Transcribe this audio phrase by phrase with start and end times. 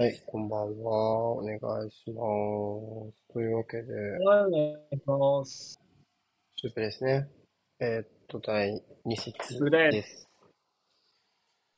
[0.00, 1.32] はい、こんばんは。
[1.32, 1.58] お願い
[1.90, 2.22] しま
[3.12, 3.34] す。
[3.34, 3.92] というわけで、
[4.24, 5.78] はい、お願いします。
[6.56, 7.28] シュープですね。
[7.80, 10.30] えーっと、第2節です。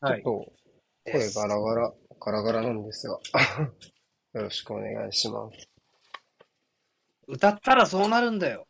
[0.00, 0.22] はい。
[0.22, 0.52] ちょっと
[1.10, 3.18] 声ガラガラ、ガラガラなんですが、
[4.38, 5.68] よろしくお願いします。
[7.26, 8.68] 歌ったらそうなるんだよ。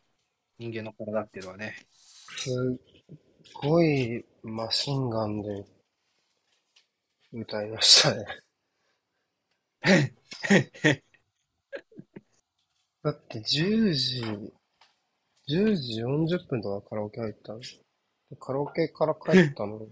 [0.57, 1.75] 人間の体っていうのはね。
[1.91, 3.11] すっ
[3.61, 5.63] ごいマシンガンで
[7.33, 8.25] 歌いましたね。
[13.03, 14.23] だって10時、
[15.49, 17.59] 10時40分とかカラオケ入ったの。
[17.59, 17.67] で
[18.39, 19.85] カラオケから帰ったのが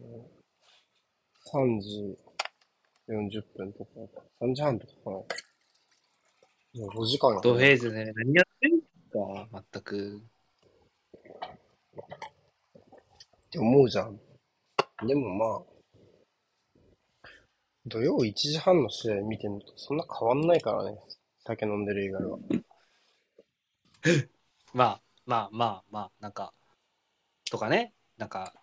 [1.53, 2.17] 3時
[3.09, 3.91] 40分とか、
[4.39, 5.11] 3時半とかかな。
[5.11, 5.25] も
[6.73, 9.49] う5時間やドフェーズで何やってんすか？
[9.73, 10.21] 全く。
[11.97, 14.17] って思うじゃん。
[15.05, 15.80] でもまあ、
[17.85, 20.97] 土曜1時半の試合見てるのとそんな変わんないからね。
[21.45, 22.37] 酒飲んでる以外は。
[24.73, 26.53] まあ、まあまあまあ、なんか、
[27.49, 27.93] とかね。
[28.17, 28.53] なんか、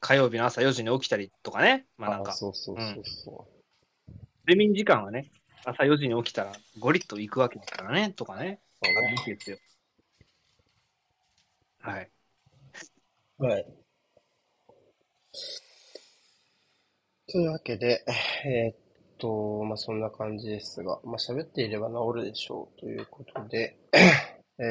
[0.00, 1.86] 火曜日の朝4時に起きたりとかね。
[1.96, 3.48] まあなんあか、そうそうそうそ
[4.46, 5.30] 睡眠時間はね、
[5.64, 8.12] 朝4時に起きたらゴリッと行くわけだからね。
[8.12, 8.60] とかね。
[8.82, 8.86] う。
[8.86, 9.14] そうね。
[9.26, 9.58] ですよ。
[11.80, 12.10] はい。
[13.38, 13.66] はい。
[17.30, 18.02] というわけで、
[18.46, 18.76] えーっ
[19.18, 23.76] と、まあそんな感じですが、まあ喋っていれば治るでしょうということで、
[24.58, 24.64] え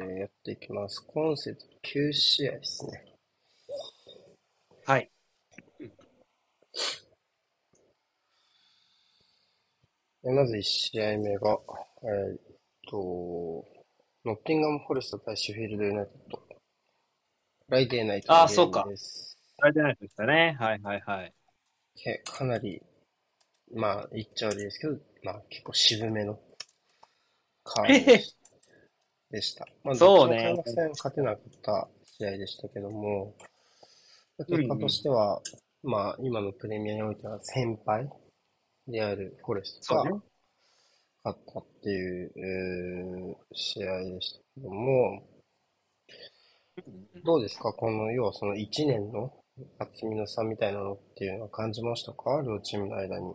[0.00, 1.04] ー、やっていきます。
[1.04, 3.04] 今節9試合ですね。
[4.86, 5.10] はい。
[10.24, 11.58] えまず1試合目が、
[12.04, 12.38] えーっ
[12.88, 13.66] と、
[14.24, 16.36] ノッティンガム・フォレスト対シェフィールド・ユナイテッド。
[16.38, 19.36] フライデーナイトのゲーあそうかムです。
[19.58, 20.56] あれじゃないですかね。
[20.60, 21.34] はいはいはい。
[21.94, 22.82] けかなり、
[23.74, 26.38] まあ、言っちゃ悪いですけど、まあ、結構渋めの
[27.64, 28.22] カード
[29.30, 29.66] でした。
[29.84, 30.38] まあ、そうね。
[30.38, 33.34] 開幕戦勝てなかった試合でしたけども、
[34.48, 35.40] 結果としては、
[35.82, 38.08] まあ、今のプレミアにおいては先輩
[38.86, 40.04] であるフォレストが。
[41.24, 45.22] 勝ったっていう、えー試合でしたけども、
[47.24, 47.72] どうですか？
[47.72, 49.32] この、要はその1年の
[49.78, 52.42] 厚みの差みたいなのっていうのは感じましたか？
[52.46, 53.34] 両チームの間に。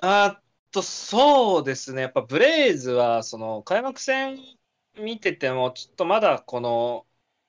[0.00, 2.02] あーっと、そうですね。
[2.02, 4.38] やっぱブレイズは、その開幕戦
[4.98, 7.06] 見てても、ちょっとまだこの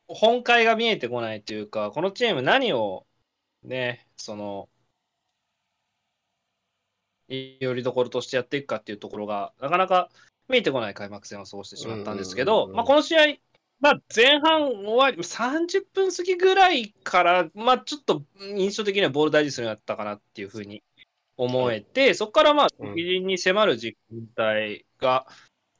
[0.08, 3.06] 本懐が見えてこないというか、このチーム何を
[3.64, 4.68] ね、その、
[7.30, 10.10] よりどころとしてやっていくかっていうところが、なかなか
[10.50, 13.38] 見えてこない開幕戦を過ごしてしまったんですけど、まあこの試合、
[13.84, 20.82] まあ前半終わり、30分過ぎぐらいから、まあちょっと印象的にはボール大事にするようになったかなっていうふうに
[21.36, 22.96] 思えて、そこからまあ、うん。
[22.96, 23.98] 敵陣に迫る時
[24.38, 25.28] 間帯が、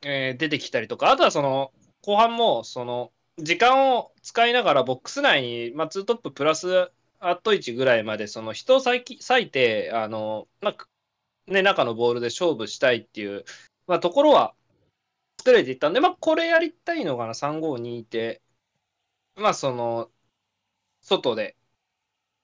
[0.02, 1.72] えー出てきたりとか、あとはその、
[2.02, 6.92] 後半も、その、時間を使いながらボックス内に、まあ、2トッププラス
[7.22, 9.06] アット1ぐらいまで、その人を割
[9.42, 13.46] いて、あの、まあ、ね、中のボールで勝負したいっていう、
[13.88, 14.54] まあ、ところは
[15.44, 18.42] 作れていったんで、まあ、これやりたいのかな、352で、
[19.36, 20.12] まあ、その、
[21.02, 21.58] 外で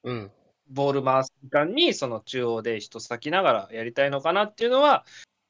[0.04, 0.32] うん。
[0.68, 5.06] ボール回す時間に、その中央で人先ながらやりたいのかなっていうのは、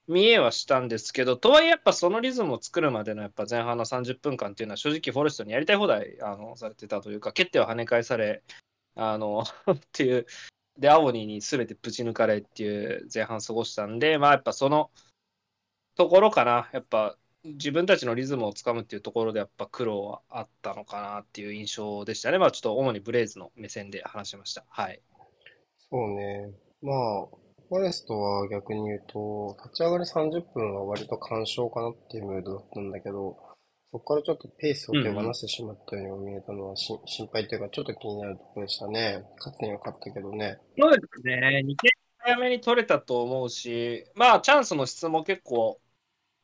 [0.07, 8.43] 見えはしたんですけど、とはいえやっぱそのリズムを作るまでのやっぱ前半の30分間っていうのは正直フォレストにやりたい放題あのされてたというか、決定は跳ね返され、
[8.95, 10.25] あの っていう、
[10.77, 14.91] で、アオニに全てぶち抜かれっていう前半過ごしたんで、まあやっぱその
[15.95, 22.37] ところかな、やっぱ自分たちのリズムをつかむっていうところでやっぱ苦労はあったのかなっていう印象でしたね。
[22.37, 24.65] まあちょっと主にブレイズの目線で話しました。
[24.69, 25.01] はい。
[25.89, 26.51] そうね。
[26.81, 27.25] まあ、
[27.69, 33.37] フォレストは逆に言うと、立ち上がり30分は割と干渉かなっていうムードだったんだけど、
[33.91, 39.23] そこからちょっとペースを手放してしまったようにも見えたのはし、心配というかちょっと気になるところでしたね。
[39.37, 40.57] 勝つには勝ったけどね。
[40.79, 45.79] そうですね、2点早めに取れたと思うし、まあ、チャンスの質も結構、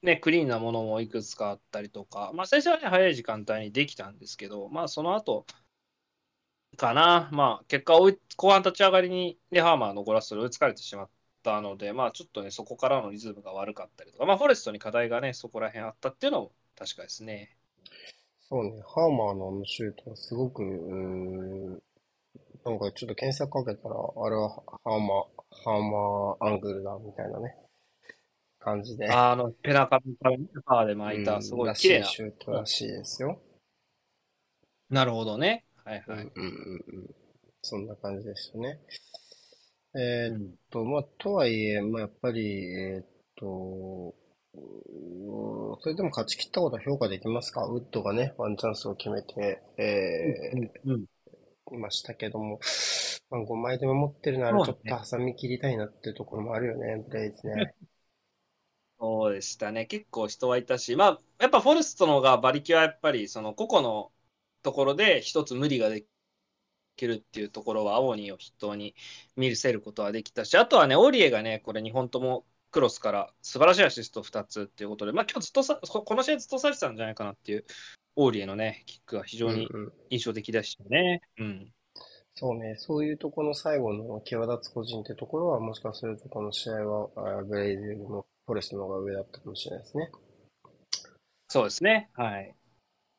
[0.05, 5.45] ね、クリーンなものもいくつかあったりとか、まあ、最初はね、早い時間帯にできたんですけど、まあ、その後
[6.77, 11.09] かな、まあ、結果追い、後半立ち上がりに、ね、ハーマーのゴラスで追いつかれてしまっ
[11.43, 17.57] たので、まあ、ちょっとね、そこからのリズムが悪かったりとか、まあ、フォレストに課題がね、そこら辺あったっていうのも確かですね。
[18.41, 18.81] そうね。
[18.85, 21.81] ハーマーのあのシュートはすごく、う
[22.63, 24.99] なんかちょっと検索かけたら、あれはハーマー、
[25.63, 27.55] ハーマーアングルだみたいなね、
[28.65, 29.07] 感じで。
[29.09, 30.15] あの、ペナカミ
[30.65, 32.05] パーで巻いた、うんすごい綺麗な。
[32.07, 33.39] いシュートらしいですよ。
[34.89, 35.63] なるほどね。
[35.83, 36.19] はいはい。
[36.19, 37.15] うんうんうんうん。
[37.61, 38.79] そんな感じでしたね。
[39.95, 43.05] えーっと、まあ、とはいえ、まあ、やっぱり、えーっ
[43.37, 44.15] と、
[45.81, 47.65] それでも勝ち切ったことは評価できますか？
[47.65, 50.51] ウッドがね、ワンチャンスを決めて、え
[50.85, 52.59] うんうんーいましたけども、
[53.29, 57.73] まあ、5枚でも持ってるならちょっと挟み切りたいなっていうところもあるよね、ブレイズね。
[58.99, 59.85] そうでしたね。
[59.85, 64.11] 結構人はいたし、まあ、やっぱフォルストの方が馬力はやっぱり、その個々の
[64.63, 66.05] ところで一つ無理がで
[66.95, 68.95] きるっていうところは、青鬼を筆頭に
[69.35, 77.65] 見せることはできたし、あとはね、オリエがね、これ2本ともクロスから素晴らしいアシスト2つっていうことで、まあ今日ずっとさ、ここの試合ずっとされてたんじゃないかなっていう、
[78.15, 81.21] オーリエのね、キックが非常にうんうん印象的でしたね。
[81.37, 81.73] うん。
[82.35, 90.11] そうね、そういうところの最後の際立つ個人ってところは、もしかするとこの試合は、あブレイズよりもフォレストの方が上だったかもしれないですね。
[91.47, 92.09] そうですね。
[92.13, 92.55] はい。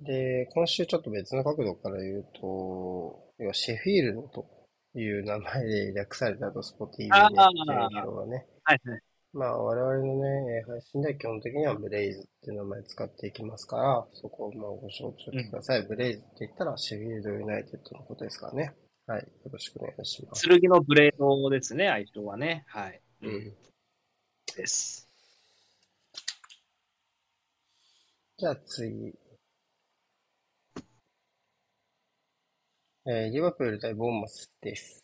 [0.00, 4.46] で、今週ちょっと別の角度から言うと、要はシェフィールドと
[4.94, 8.46] いう名前で略されたと、スポティービあーーで、表がね。
[8.64, 9.00] はいはい。
[9.32, 15.82] まあ、我々のね、えー配信では基本的にはブレイズっていう名前使っていきますから、そこをまあご承知ください。
[15.82, 18.75] ブレイズって言ったら、シェフィールドユナイテッドのことですからね。
[19.06, 19.20] はい。
[19.20, 20.49] よろしくお願いします。
[20.49, 22.64] 剣のブレードですね、相性はね。
[22.67, 23.00] はい。
[23.23, 23.31] う。
[23.31, 23.55] ん。
[24.56, 25.05] です。
[28.38, 29.14] じゃあ次。
[33.06, 35.02] えーリバプール対ボーンマスです。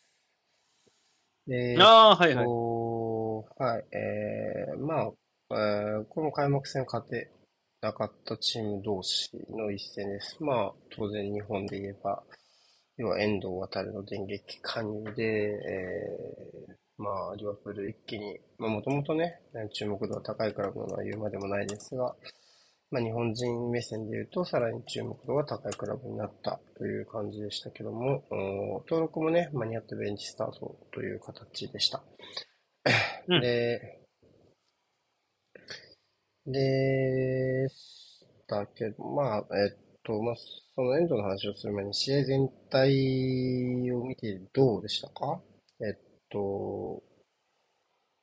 [1.47, 2.45] で、ああ、はいはい。
[2.45, 5.11] とはい、えー、まあ、
[5.49, 7.31] えーこの開幕戦勝て
[7.81, 10.37] なかったチーム同士の一戦です。
[10.43, 12.21] まあ、当然日本で言えば、
[12.97, 19.41] 要は遠藤航の電撃加入で、えーまあ、リバプール一気に、まあ、もともとね、
[19.73, 22.15] 注目度は高いクラブなのは言うまでもないですが、
[22.93, 28.39] まあ、日本人目線で言うと、さらに注目度が高いクラブになったという感じでしたけども、うん
[28.87, 32.03] 登録もね、間に合ってベンチスタートという形でした。
[33.29, 33.99] うんで、
[36.45, 40.35] でしたけど、まあ、えっと、まあ、
[40.75, 45.41] そのエンドの話をする前に、試合全体を見てどうでしたか？
[45.79, 45.99] えっ
[46.29, 47.01] と、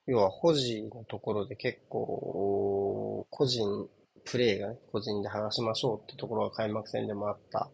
[0.06, 3.88] 要は保持のところで結構、個人、
[4.24, 7.70] プレーが、個人で剥がしましょうってところが開幕戦でもあった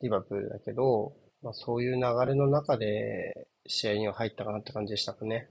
[0.00, 5.48] リバプールだけど、まあ、そういう流れの中で試合には入ったかなって感じでしたかね。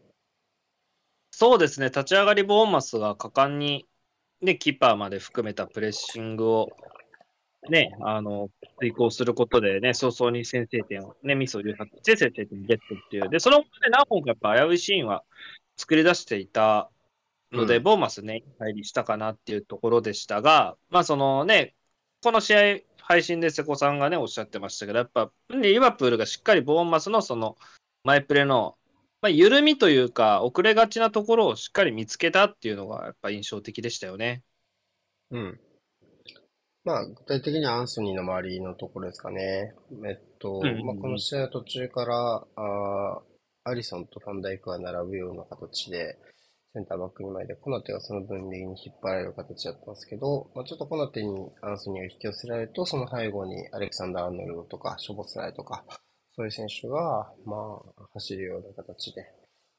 [1.31, 3.85] そうですね、立ち上がりボーマスが果敢に、
[4.41, 6.69] ね、キーパーまで含めたプレッシングを、
[7.69, 13.29] ね、あの、遂行することでね、早々に先制点を、ね、ミスを誘発して先制点をゲットっていう。
[13.29, 15.23] で、その後で何本かやっぱ危ういシーンは
[15.75, 16.89] 作り出していた
[17.55, 21.75] ので、うんボーンマスね、入りしたかなっていうところでしたが、まあそのね、
[22.23, 27.55] この試合、配信で瀬古さんがね、おっしゃってましたけど、やっぱ、リバプールがしっかりボーンマスのその、
[28.03, 28.77] マイプレの、
[29.21, 34.41] まあ、緩みというか、遅れがちなところをしっかり見つけたっていうのが、やっぱ印象的でしたよね。
[35.29, 35.59] うん。
[36.83, 39.73] まあ、具体的にはアンソニーの周りのところですかね。
[40.07, 43.35] えっと、うんうんうんまあ、この試合の途中から、あー
[43.67, 46.19] アリソンとファンダイクが並ぶような形で、
[46.75, 55.85] センターバック2枚で、コナテがその分右に引っ張られる形だったんですけど、まあ、ちょっとコナテにアンソニーが引き寄せられると、その背後にアレクサンダー・アーノルドとか、ショボスライとか、
[56.35, 59.23] そういう選手が、まあ、走るような形で。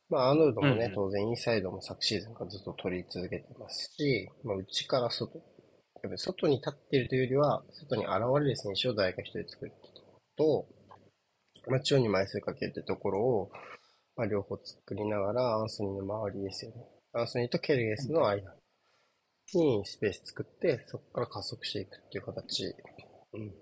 [0.08, 5.44] まあ、アーノルドもね、うんうん当然インサイドも昨シーズンからずっと取り続けてますし、まあ、内から外、やっ
[6.03, 9.86] ぱり外に立っているというよりは、外に現れる選手を誰か一人作るって
[10.38, 10.67] と
[11.69, 13.50] まあ、中央に枚数かけるってところを、
[14.17, 16.77] まあ、両方作りながら、アンソニーの周りですよね。
[17.13, 18.55] アンソニーとケルゲスの間
[19.55, 22.75] にスペース作って、そこから加速していくっていう形。
[23.35, 23.55] うん。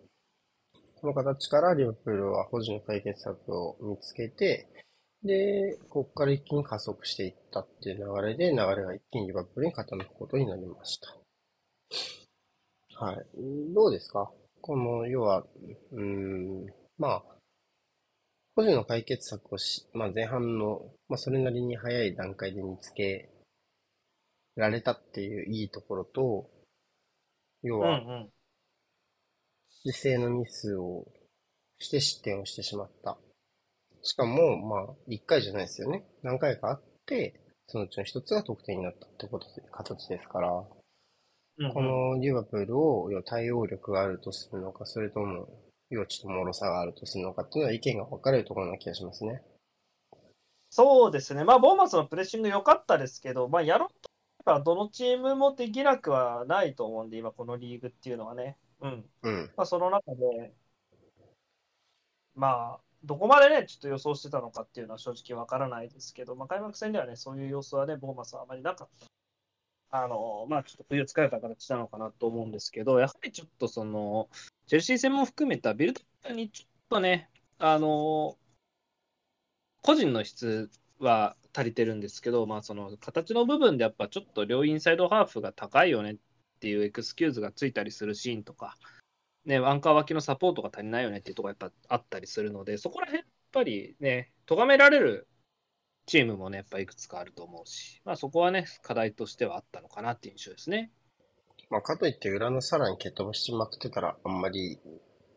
[1.00, 4.68] この形からリバプールは保持の解決策を見つけて、
[5.22, 11.16] で、ここから一気に加速していったっていう流れで、流れが一気にリバプールに傾くことになりました。
[13.04, 13.26] はい。
[13.74, 14.30] どうですか？
[14.60, 15.44] この、要は、
[15.92, 17.33] うーん、まあ、
[18.54, 23.30] 個人の解決策をし、まあ前半の、まあそれなりに早い段階で見つけ
[24.56, 26.50] られたっていういいところと、
[27.62, 28.30] 要は、ん。
[29.86, 31.06] 姿勢のミスを
[31.78, 33.18] して失点をしてしまった。
[34.02, 36.04] しかも、まあ、一回じゃないですよね。
[36.22, 40.50] 何回かあって、そのうちの一つが得点になったってことで、形ですから、
[41.56, 45.48] うんこのリバプールを、要は対応力があるとするのか、それとも、
[45.94, 49.42] 要はちょっと脆さがあるとするのかっていうのは意見が分かれるところな気がしますね。
[50.70, 54.10] そうですね、まあ、ボーンマスのプレッシング良かったですけど、まあ、やろうと
[54.44, 58.56] 思えばどのチームもできなくはないと思うんで、今、このリーグっていうのはね。
[58.80, 59.04] うん。
[59.22, 59.52] うん。
[59.56, 60.52] まあ、その中で、
[62.34, 69.06] まあ、どこまでね、ちょっと予想してたのかっていうのは正直わからないですけど、まあ、開幕戦ではね、そういう様子はね、ボーマスはあまりなかった。
[69.96, 74.28] あの、まあ、ちょっと冬疲れた形なのかなと思うんですけど、やはりちょっとその、
[74.66, 77.28] チェルシー戦も含めたビルドアップにちょっとね、
[77.58, 78.38] あの、
[79.82, 86.16] 個人の質は足りてるんですけど、まあ、その形の部分でやっぱちょっと両インサイドハーフが高いよねっ
[86.60, 88.76] ていうエクスキューズがついたりするシーンとか、
[89.44, 95.28] ね、アンカー脇のサポートが足りないよねっていうところがやっぱあったりするので、そこら辺やっぱりね、咎められる
[96.06, 100.90] チームもね、やっぱいくつかあると思うし、まあそこはね、課題としてはあったのかなっていう印象ですね。
[101.70, 104.78] まあ、かといって裏のさらに蹴飛ばしまくってたらあんまり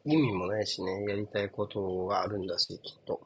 [0.05, 3.21] 意味もないしね、やりたいことがあるんだし、きっと。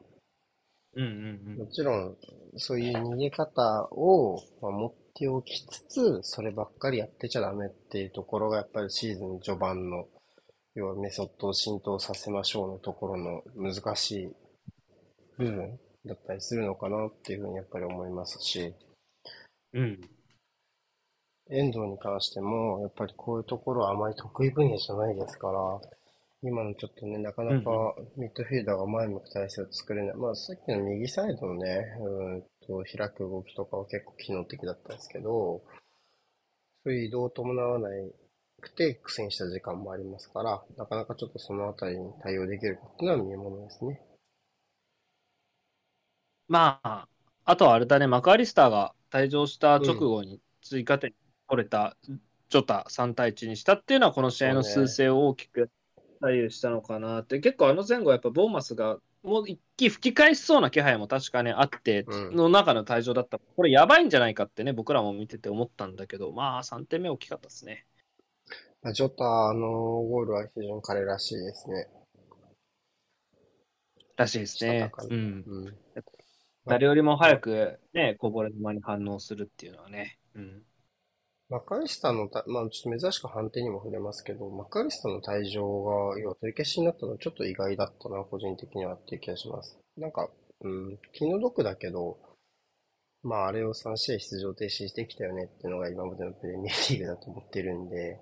[0.94, 2.16] うんうんもちろん、
[2.56, 10.06] そういう逃げ方をまあ持っておきつつ、そればっかりやってちゃダメっていうところが、やっぱりシーズン序盤の、
[10.74, 14.28] 要はメソッドを浸透させましょうのところの難しい
[15.38, 18.74] 部分だったりするのかなっていうふうにやっぱり思いますし、
[19.74, 20.00] うん。
[21.52, 21.58] うん。
[21.58, 25.80] 遠藤に関しても、やっぱりこういうところはあまり得意分野じゃないですから、
[26.44, 30.16] 今のちょっとね、なかなかミッドフィールダーが前向く体勢を作れない。
[30.16, 35.62] まあさっきの右サイドのね、うーんと開く動きとかは結構機能的だったんですけど、
[36.84, 38.12] そういう移動を伴わない
[38.60, 44.00] くて苦戦した時間もありますから、なかなかちょっとそのあたりに対応できるかっていうのは見えものですね。
[46.48, 47.08] まあ、
[47.44, 51.14] あとはあれだね、マクアリスターが退場した直後に追加点
[51.52, 51.98] 取れた
[52.48, 55.70] ジョタ3対1にしたっていうのは、この試合の数勢を大きく
[56.22, 63.38] 左右したのかなって、結構あの前後、やっぱボーマスがもう一気吹き返しそうな気配も確かね、あって、うんの中の退場だった。
[63.38, 67.84] これやばいんじゃないかってね、僕らも見てて思ったんだけど、まあ3点目大きかったですね。
[68.82, 71.86] まあジョタのゴールは非常に彼らしいですね。
[74.16, 75.44] らしいですねうん。
[75.46, 75.76] うん。
[76.64, 80.18] 誰よりも早くね、こぼれ球に反応するっていうのはね。
[80.34, 80.62] うん。
[81.52, 89.78] マッカリスターのた、まあちょっと珍しく判定にも触れますけど、マッカリスターの退場が、要は取り消しになったのはちょっと意外だったな、個人的にはっていう気がします。
[89.98, 90.30] なんか、
[90.62, 92.16] うん、気の毒だけど、
[93.22, 98.18] まああれを3試合出場停止してきたよねっていうのが今までのプレミアリーグだと思ってるんで、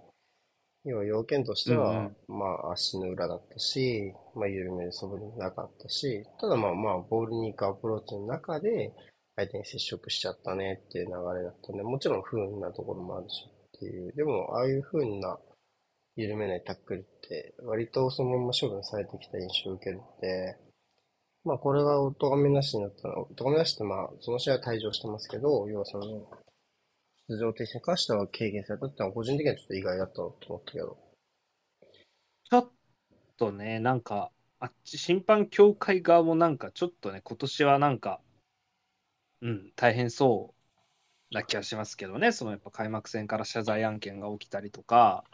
[0.85, 8.93] 要は要件としては、まあ足の裏だったし、まあ緩める素振りもなかったし、ただまあまあボールに行くアプローチの中で、
[9.41, 13.45] 相手に接触しちゃったねっていう流れだったんで、もちろん不運なところもあるし
[13.77, 14.13] っていう。
[14.13, 15.39] でも、ああいう不運な
[16.17, 20.57] 緩めないタックルって、割とそのまま処分されてきた印象を受けるので、
[21.45, 26.29] まあこれがお咎めなしになったの、お咎めなしってまあ、その試合は退場してますけど、要はその、
[27.29, 30.99] 出場停止に関しては軽減されたってのは個人的にはちょっと意外だったと思ったけど。
[32.51, 32.71] ちょっ
[33.39, 38.21] とね、なんか、あっち審判協会側もなんかちょっとね、今年はなんか、
[39.43, 40.55] うん、大変そ
[41.33, 45.25] うな気がしますけどね、そのやっぱ開幕戦から謝罪案件が起きたりとか、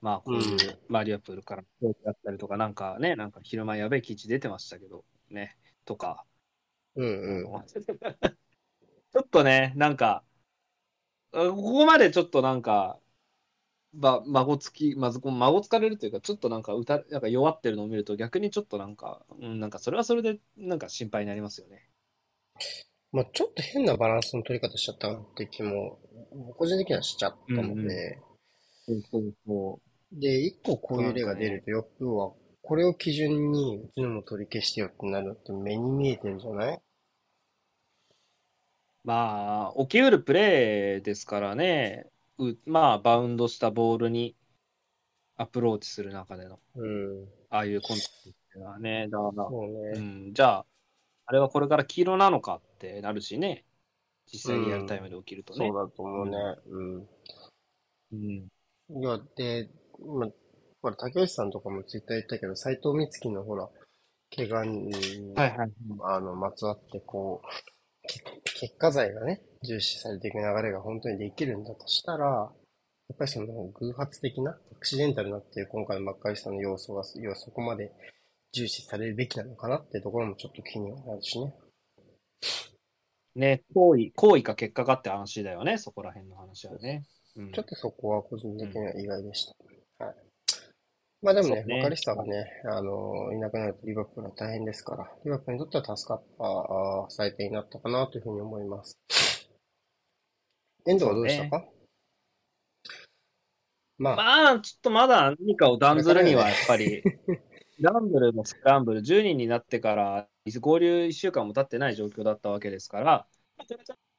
[0.00, 1.64] まあこういううんマリアプールから
[2.04, 6.24] だったりとか、なんかね、なんか昼間やべえ記事出てましたけど、ね、とか、
[6.96, 7.66] うんうん。
[9.12, 10.24] ちょっとね、なんか、
[11.32, 12.98] あここまでちょっとなんか、
[13.94, 21.88] ま、孫つき、まずこう孫つかれるというか、ちょっとなんか歌、なんか弱ってるのを見ると、逆にちょっとなんか、うん、なんかそれはそれで、なんか心配になりますよね。
[23.12, 25.98] まあちょっと変なバランスの取り方しちゃったなって気も、
[26.56, 28.18] 個人的にはしちゃったのうんで、
[28.86, 29.80] そうそうそ
[30.12, 36.80] で、一個こういう例が出ると、要は、これを基準に、うちのも取り消してよってなるのって目に見えてるじゃない？
[39.04, 42.06] まあ、起きうるプレーですからね、
[42.38, 44.36] うまあ、バウンドしたボールに
[45.36, 47.24] アプローチする中での、うん。
[47.50, 49.98] ああいうコンタクトっていうのはね、だから、そう。
[49.98, 50.66] ん、じゃあ、
[51.26, 53.64] あれはこれから黄色なのかってなるしね、
[54.32, 55.68] 実際リアルタイムで起きるとね。
[55.68, 56.36] そうだと思うね。
[56.68, 56.96] うん。
[58.12, 59.00] うん。
[59.00, 59.70] いや、で、
[60.00, 60.30] まあ、
[60.82, 63.68] ほら、竹内さんとかもツイッター言ったけど、斎藤光希のほら、
[64.34, 64.92] 怪我に、
[65.34, 65.72] はいはい。
[66.04, 77.92] あの、まつわって、こう、け結果剤がね、重視されていく流れが本当にできるんだとしたら、やっぱりその偶発的な、アクシデンタルなっていう今回のマッカリスタの要素が、要はそこまで
[78.52, 81.52] 重視されるべきなのかなっていうところもちょっと気にはなるしね。
[83.34, 87.04] ね、行為、行為か結果かって話だよね、そこら辺の話はね。
[87.36, 87.52] うん。
[87.52, 89.46] ちょっとそこは個人的には意外でし
[89.98, 90.04] た。
[90.04, 90.14] はい。
[91.22, 91.76] まあでもね、ね。
[91.76, 98.98] マカリスタがね、あの、いなくなるとリバプールは大変ですから、リバプールにとっては助かった、あー採点になったかなというふうに思います。
[100.86, 101.64] 遠藤はどうでしたか？
[103.98, 107.04] まあ、まあ、ちょっとまだ何かを断ずるには、やっぱり、
[107.82, 110.28] ランブルもスクランブル、10人になってから
[110.60, 113.26] 合流1週間も経ってない状況だったわけですから、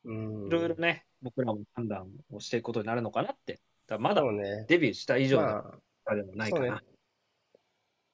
[0.06, 0.48] うん。
[0.48, 3.60] いろいろね、僕らも判断をしていくことになるのかなって。
[3.88, 4.24] だまだ。
[4.68, 5.64] デビューした以上のま
[6.06, 6.82] あ、でもないかな。。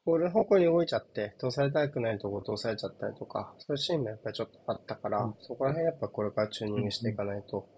[0.05, 7.69] ボールの方向に動いちゃって、通されたくないとこ通されちゃったりとか、そういうシーンもやっぱりちょっとあったから、うんそこら辺やっぱこれからチューニングしていかないと、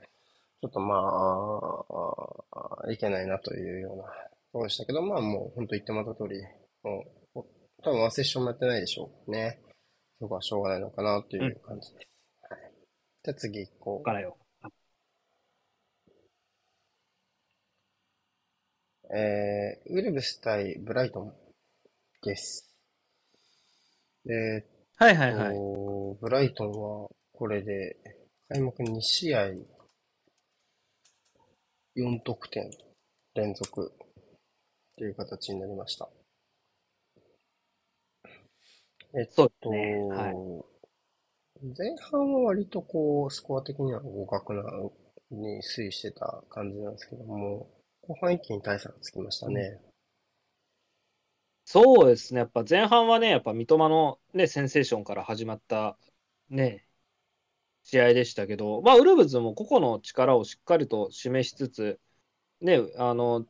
[0.62, 0.96] ちょっとま
[2.86, 4.10] あ、いけないなというようなと
[4.54, 6.42] ころでしたけど、まあもう本当言ってもらった通り、
[6.84, 7.21] もう、
[7.84, 9.60] 多分ワンセッションもやってないでしょうね。
[10.20, 12.08] そこはしょうがないのかなという感じです。
[12.50, 12.72] はい。
[13.24, 14.04] じゃあ次行こう。
[14.04, 14.38] からよ。
[19.14, 21.34] えー、ウルブス対ブライトン
[22.24, 22.74] です。
[24.26, 24.66] で、
[24.98, 25.56] はいはいはい。
[25.56, 27.98] とブライトンはこれで
[28.48, 29.48] 開幕2試合
[31.98, 32.70] 4得点
[33.34, 33.92] 連続
[34.98, 36.08] という形になりました。
[39.14, 40.08] えっと、ね。
[40.10, 40.72] はい。
[41.78, 44.72] 前半は割とこう、スコア的には互角な
[45.32, 47.70] に推移してた感じなんですけども、
[48.02, 49.80] 後半一気に大差がつきましたね。
[51.66, 52.40] そうですね。
[52.40, 55.98] やっぱ前半はね、やっぱ三笘のね、センセーションから始まった
[56.50, 56.86] ね、
[57.84, 62.00] 試合でしたけど、まあ、ウルブズも個々の力をしっかりと示しつつ、
[62.62, 63.46] ね、あの、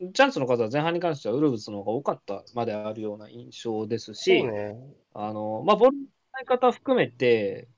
[0.00, 4.76] チャンスの数は前半に関してはウルブズの方が多かったまであるような印象ですし、ね。
[5.12, 7.68] あの、まあ、ボールの使い方含めて、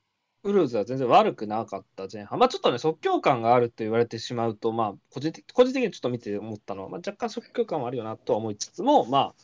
[0.42, 2.38] ウルブズは全然悪くなかった前半。
[2.38, 9.34] まあ、ちょっとね、即興感があると言われてしまうと、まあ、個人的個人的にちょっと見て思ったのは、まあ、若干即興感はあるよなとは思いつつも、ま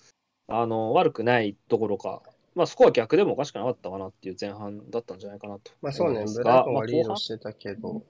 [0.48, 2.22] あ、あの、悪くないどころか、
[2.54, 8.02] まあ、そこは逆でもおかしくなかったかなっていう前半だったんじゃないかなとまあそうねブライが、まあ、トンはリードしてたけど、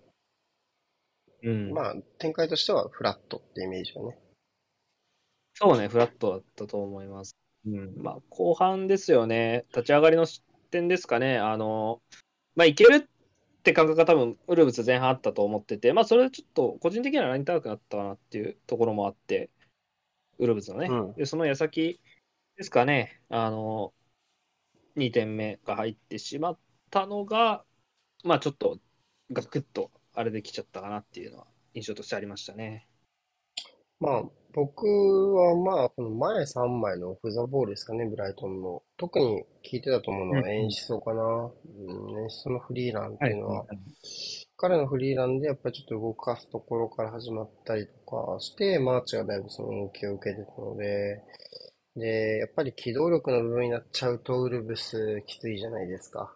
[1.42, 4.16] うん、まあ展開としてはフラットってイメージよね。
[5.58, 7.34] そうね、フラットだったと思います。
[7.66, 12.02] うん、まあ、後半ですよね、立ち上がりの失点ですかね、あの、
[12.54, 19.48] まあ、いけるって感覚が多分、ウルブス前半あったと思ってて、まあ、それでちょっと個人的にはライン高くなったかなっていうところもあって、
[20.38, 20.88] ウルブスのね。
[20.90, 22.00] うんで、その矢先
[22.58, 23.94] ですかね、あの、
[24.96, 26.58] 2点目が入ってしまっ
[26.90, 27.64] たのが、
[28.24, 28.78] まあ、ちょっと
[29.32, 32.86] ガクッとあれできちゃったかなっていうのは印象としてありましたね。
[34.00, 34.22] まあ
[34.56, 34.86] 僕
[35.34, 38.82] はまあこの前3枚のオフザボールですかね、ブライトンの。
[38.96, 41.22] 特に効いてたと思うのは演出かな。
[41.22, 43.66] うん、演出のフリーランっていうのは、
[44.56, 51.20] 彼のフリーランでやっぱりちょっと動かすところから始まったりとかして、マーチがだいぶその動きを受けてたので、
[51.94, 56.34] で、やっぱり機動力の部分になっちゃうとウルブスきついじゃないですか。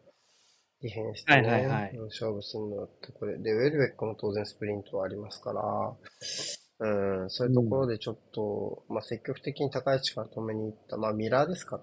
[0.83, 3.39] ディフェンスとね、はいはいはいうん勝負するのってこれ。
[3.39, 5.63] で、ウェルベックも当然スプリントはありますから、
[6.83, 10.97] うん、そういうところでちょっと、まあ積極的に高い位置から止めに行った。
[10.97, 11.83] まあミラーですから、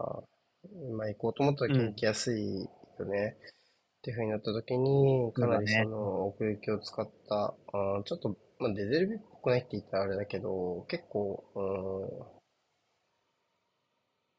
[0.95, 2.67] まあ行こうと思った時に行きやすい
[2.99, 3.37] よね。
[3.37, 11.43] っていう風になった時に、かなりその奥行きを使った、あーちょっと、まあ、デゼルビっぽくないって言ったらあれだけど、結構、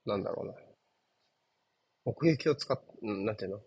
[0.06, 0.54] うん、なんだろうな。
[2.04, 3.60] 奥行きを使っ、うんなんていうの？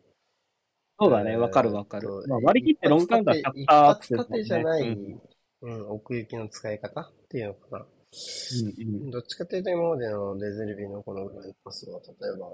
[1.00, 5.22] そうだね、わかるわかるまあ、割り切ってロングカウンター100%一ア発クセス立てじゃない、うん
[5.62, 7.80] うん、奥行きの使い方っていうのかな。
[7.80, 12.50] うんうんどっちかというと今までのデゼルビのこの裏のパスは、例えば、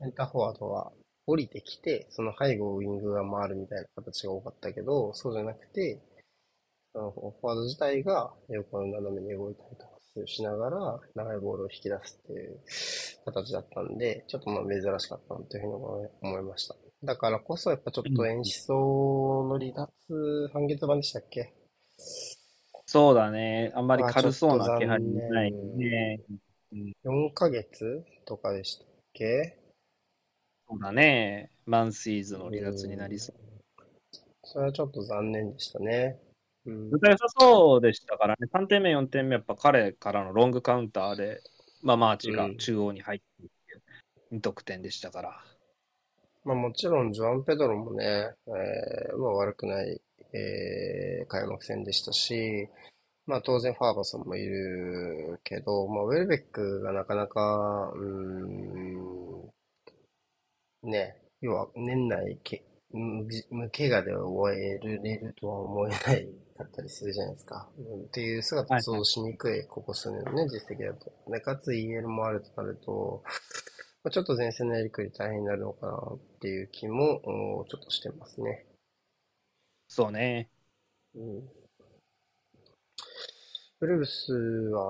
[0.00, 0.90] センターフォワードが
[1.26, 6.00] 降りてきて、その背後をウィングが回るみたいな形が多かったけど、そうじゃなくて、
[6.94, 12.60] そのフォワード自体が横の斜めに動いたりとかしながら、長いボールを引き出すっていう
[13.26, 16.76] 形だったんで、ちょっとまあ珍しかったなというふうに思いました。
[17.02, 21.52] だからこそやっぱちょっと演出の離脱半月版でしたっけ？
[22.86, 23.72] そうだね。
[23.74, 26.20] あんまりまあ軽そうな気配ないね。
[27.04, 29.58] ?4 ヶ月とかでしたっけ？
[30.68, 31.50] そうだね。
[31.66, 33.36] マンシーズの離脱になりそう。
[34.44, 36.20] それはちょっと残念でしたね。
[36.64, 38.48] うんずっと良さそうでしたからね。
[38.52, 41.40] 3点目、4点目、やっぱ彼からのロングカウンターで、
[41.82, 45.44] まあ、マーチが中央に入っていって、2得点でしたから。
[46.44, 50.00] まあもちろん、ジョアン・ペドロもね、えーまあ悪くない、
[50.32, 52.68] えー開幕戦でしたし、
[53.26, 58.02] まあ当然ファーガソンもいるけど、まあウェルベックがなかなか、うー
[60.88, 63.26] ん、ね、要は年内け、無
[63.70, 67.68] 怪我で終えるれるとは思えないかったりするじゃないですか。
[67.78, 71.12] うんっていう姿はい想像しにくい、ここ数年のね、実績だと。
[71.30, 73.22] で、かつ EL もあるとなると、
[74.04, 77.20] まあちょっと前線のやりくり大変になるのかなっていう気も、
[77.60, 78.66] おちょっとしてますね。
[79.88, 80.50] そうね。
[81.14, 81.48] うん。
[83.78, 84.32] ブルース
[84.72, 84.82] は、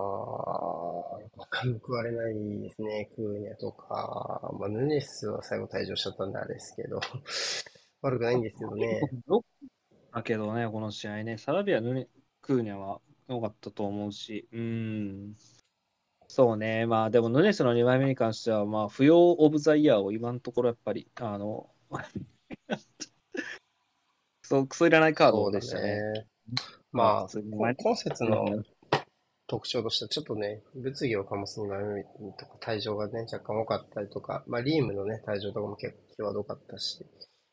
[1.84, 3.10] 報われないですね。
[3.16, 7.00] クーニャとか、まあ、ヌネスは最後退場しちゃったんであれですけど、
[8.02, 9.00] 悪くないんですけどね。
[10.12, 12.08] だけどね、この試合ね、サラビア、ヌネ
[12.40, 15.34] クーニャは良かったと思うし、うん。
[16.28, 21.68] そうね、まあでもヌネスの2枚目に関しては、まあ、不要オブザイヤーを今のところやっぱり、あの、
[24.46, 25.96] そう、クソいらないカードでしたね。
[25.96, 26.26] ね
[26.92, 28.62] まあ、今節の
[29.48, 32.04] 特徴としては、ちょっとね、物議を醸す2枚目
[32.38, 37.04] とか退場がね、若干多かったりとか、まあ、リームのね、退場とかも結構際どかったし、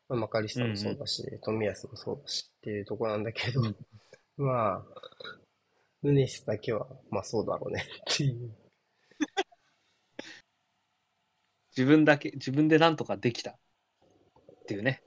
[0.08, 3.60] まあ、マカリスタもそうだし、うんうん、トミヤスもそうだしっていうところなんだけど、
[4.38, 4.84] まあ、
[6.02, 8.54] ヌネスだけは、まあそうだろうねっていう。
[11.76, 13.56] 自分だけ、自分でなんとかできたっ
[14.66, 15.02] ていうね。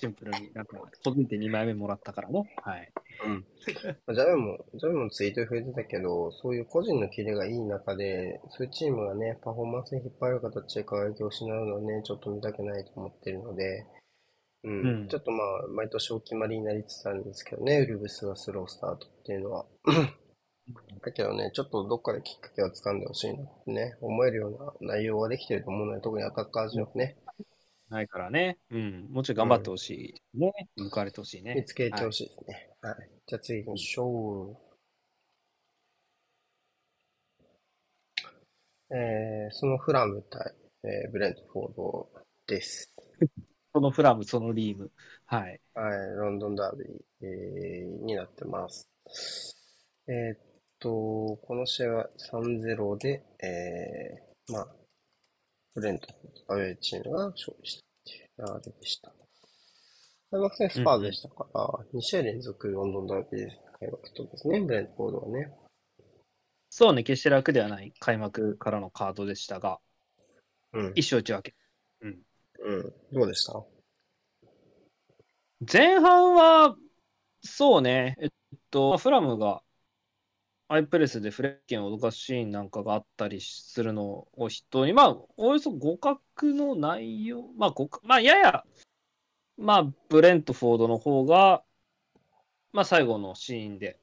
[0.00, 2.54] シンプルに、なんか、個人で2枚目もらったからね。
[2.62, 2.92] はい。
[3.26, 3.46] うん。
[3.66, 13.86] ジャベも、ジャベもツイート増えてたけど、そういう個人のキレがいい中で、そういうチームがね、パフォーマンスに引っ張る形で輝きを失うのはね、ちょっと見たくないと思ってるので、
[14.64, 19.66] うん、うん、ちょっとまあ、毎年お決まりになりつつあるんですけどね、ウルブスはスロースタートっていうのは。
[21.02, 24.48] だけどね、ちょっとどっかできっかけは掴んでほしいなってね、思えるよ
[24.80, 27.16] うな内容はできてると思うので、特にアタッカー陣はね。
[27.90, 28.58] ないからね。
[28.70, 29.08] うん。
[29.10, 30.38] もうちょい頑張ってほしい。
[30.38, 30.52] ね。
[30.90, 31.54] 報われてほしいね。
[31.54, 32.70] 見つけてほしいですね。
[32.82, 32.92] はい。
[32.94, 34.68] はい、じゃあ次行きましょう。
[38.90, 42.08] えー、そのフラム対、えー、ブレントフォード
[42.46, 42.92] です。
[43.74, 44.90] そのフラム、そのリーム。
[45.26, 45.60] はい。
[45.74, 48.88] はい、ロンドンダービー、えー、になってます。
[50.06, 50.38] えー、っ
[50.78, 54.77] と、この試合は3-0で、えー、まあ、
[55.78, 56.08] ブレント
[56.48, 59.12] アウェイチームが勝利したっていう流れでした。
[60.30, 65.52] 開幕戦スパーズでしたから、うん、2試合連続ロンドンダービー開幕とですね、ブレントフォードはね。
[66.70, 69.78] そうね、決して楽ではない開幕からのカードでしたが、
[70.72, 71.54] うん、一勝一分け。
[72.02, 72.18] うん。
[72.60, 72.92] うん。
[73.12, 73.64] どうでした？
[75.60, 76.76] 前半は、
[77.42, 78.28] そうね、えっ
[78.70, 79.62] と、フラムが
[80.70, 86.18] アイプレスでフレッケンを脅かすシーンなんかがあったりするのを筆頭に、まあ、およそ互角
[86.54, 88.64] の内容、まあ、まあ、やや、
[89.56, 91.62] まあ、ブレントフォードの方が、
[92.72, 93.98] まあ、最後のシーンで、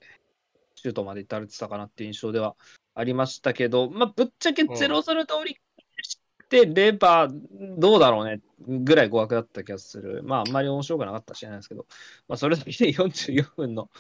[0.74, 2.56] シュートまで至れてたかなっていう印象では
[2.96, 5.58] ありましたけど、まあ、ぶっちゃけ0それ通り
[6.02, 7.30] してれば、
[7.78, 10.24] どうだろうね、ぐらい互角だった気がする。
[10.24, 11.86] まあ、あんまり面白くなかったしれないですけど、
[12.28, 13.92] まあ、それだけで 44分の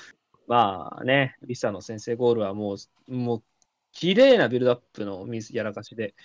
[0.47, 3.43] まあね、リサの先制ゴールはもう、もう、
[3.91, 6.15] 綺麗なビルドアップのミスやらかしで、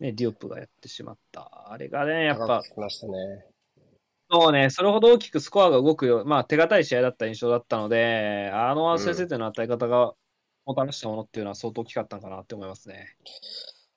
[0.00, 1.70] ね、ディオップがやってしまった。
[1.70, 2.62] あれがね、やっぱ。
[2.76, 3.46] ましたね。
[4.30, 10.14] そうね、それほど大きくスコアが動くよ、まあ手堅い試合だった印象だったので、あの先制点の与え方が
[10.64, 13.16] もたらしたものっていうのは相当大きかったのかなって思いますね。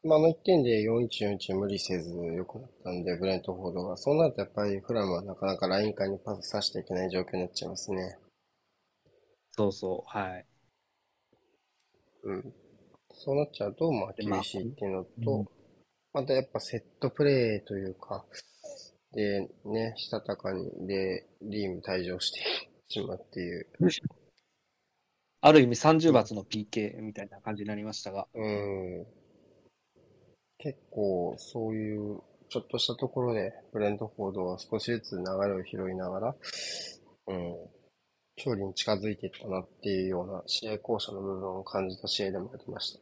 [0.03, 3.97] まあ、あの1点で4-1-4-1無理せず良くなったんで、ブレントフォードが。
[3.97, 8.17] そうなるとやっぱりフラムはなかなかライン間にパスさせていけない状況になっちゃいますね。
[9.57, 10.45] そうそう、はい。
[12.23, 12.53] うん。
[13.11, 15.51] そうなっちゃうと、まあ、厳しいっていうのと、
[16.13, 18.25] またやっぱセットプレーというか、
[19.13, 22.41] で、ね、したたかに、で、リーム退場して
[22.87, 23.67] しまうっていう。
[25.41, 28.27] ある意味30罰の PK みたいな感じになりましたが。
[28.35, 29.07] うん。
[30.59, 36.35] 結構、そういう、ちょっとしたところで、ブレントフォードは少しずつ流れを拾いながら、
[37.27, 37.55] うん、
[38.37, 42.99] 勝利に近づいていったなっていうような試合巧者の部分を感じた試合でもありました。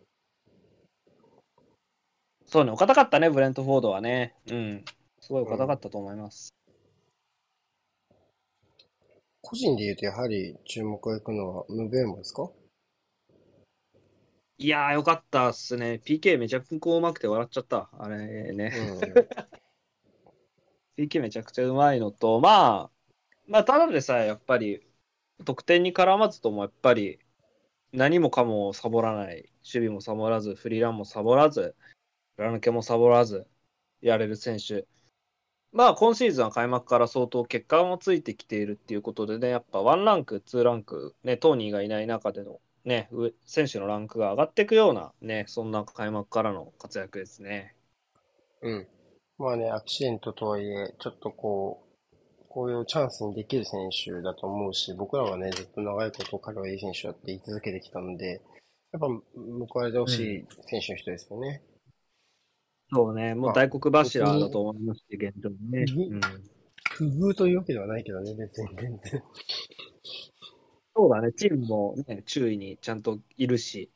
[2.48, 4.36] そうね、お堅かったね、ブレントフォードはね。
[4.50, 4.86] うん。
[5.20, 6.54] すごいお堅かったと思います。
[8.10, 8.18] うん、
[9.42, 12.50] 個人で言うと、やはり注目がいくのはムベーモですか？
[14.58, 16.00] いやー、よかったっすね。
[16.06, 17.90] PK めちゃくちゃうまくて笑っちゃった。
[18.00, 18.72] あれね。
[20.98, 22.92] うん、 PK めちゃくちゃうまいのと、まあ、
[23.48, 24.82] まあ、ただでさえ、やっぱり、
[25.44, 27.20] 得点に絡まずともやっぱり
[27.92, 31.76] 何もかもサボらない、守備もサボらず、フリーランもサボらず、
[32.38, 33.48] 裏抜けもサボらず、
[34.02, 34.86] やれる選手。
[35.72, 43.10] まあ今シーズンは開幕から相当結果もついてきているっていうことでね、やっぱ1ランク、2ランク、ね、トーニーがいない中でのね、
[43.46, 47.76] 選手のランクが上がっていくようなね、そんな開幕からの活躍ですね。
[48.62, 48.88] うん。
[49.38, 51.85] まあね、アクシデントとはいえ、ちょっとこう、
[52.56, 58.42] こういうチャンスにできる選手だと思うし、僕らはね、ずっと長いこと彼はいい選手だって言い続けてきたので、
[58.94, 59.08] やっぱ
[59.68, 61.62] 報われてほしい選手の人ですよね。
[62.94, 65.84] うん、そうね、もう大黒柱だと思いますし、現状ね。
[66.94, 69.24] 不遇というわけではないけどね、別に全然。
[70.96, 73.92] そうだね、チームも、ね、注意にちゃんといるし、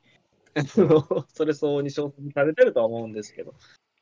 [1.32, 3.54] それ相応に称賛されてるとは思うんですけど、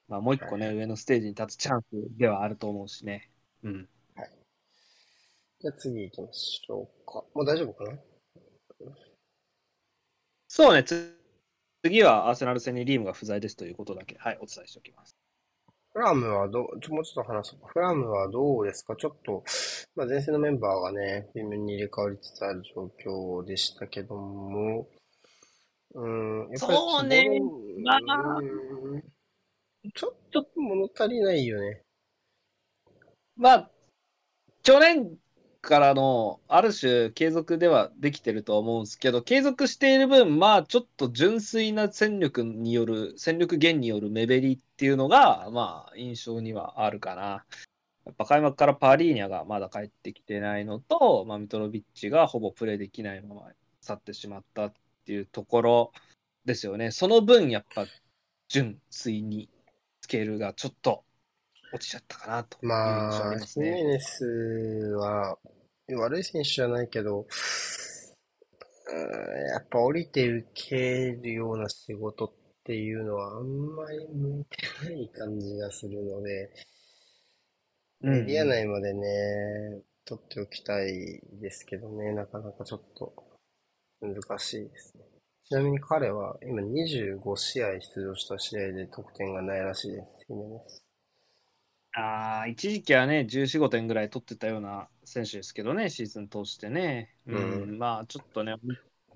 [0.09, 1.87] まあ、もう一個ね、上のステージに立つチャンス
[2.18, 3.31] ではあると思うしね。
[3.62, 3.88] うん。
[5.61, 7.25] じゃあ次行きましょうか。
[7.35, 7.99] もう大丈夫かな？
[10.47, 11.18] そうね、つ
[11.83, 15.16] 次はアーセナル戦にリームが不在ですということだけ、はい、お伝えしておきます。
[15.92, 17.66] フラムはどう、ちょ、もうちょっと話そうか。
[17.73, 18.94] フラムはどうですか？
[18.94, 19.42] ちょっと、
[19.97, 24.87] まあ、前線のメンバーがね、微妙に入れ替わりつつある状況でしたけども、
[25.94, 27.40] うん、やっぱりそうね
[27.83, 28.42] まあう
[28.97, 29.03] ん
[29.94, 31.83] ちょっと物足りないよね。
[33.37, 33.71] まあ、
[34.62, 35.16] 去年
[35.68, 47.44] からの、ある種継続ではできてると思うんですけど、継続している分、まあ、ちょっと純粋な戦力による、戦力減による目減りっていうのが、まあ、印象にはあるかな。
[48.07, 53.42] やっぱ開幕からパーリーニャがまだ帰ってきてないのと、まあ、ミトロビッチがほぼプレーできないまま
[53.83, 54.72] 去ってしまったっ
[55.04, 55.92] ていうところ
[56.46, 56.92] ですよね。
[56.92, 57.85] その分、やっぱ、
[58.48, 59.50] 純粋に
[60.00, 61.04] スケールがちょっと
[61.74, 64.24] 落ちちゃったかなとまあ、ヒメネス
[64.96, 65.37] は
[65.96, 67.27] 悪い選手じゃないけど、うん
[69.51, 70.77] やっぱ降りて受け
[71.12, 72.33] るような仕事っ
[72.64, 76.51] ていうのはあんまり向いてない感じがするので、
[78.03, 83.12] うんエリア内までね、取っておきたいですけどね、なかなかちょっと
[84.01, 85.05] 難しいですね。
[85.44, 90.85] ちなみに彼は今25試合出場した試合で得点がないらしいです、ヒメネス。
[91.94, 97.14] ああ、一時期はね、14、5点ぐらい取ってたような選手ですけどね、シーズン通してね。
[97.27, 98.55] うん、うんまあ、ちょっとね、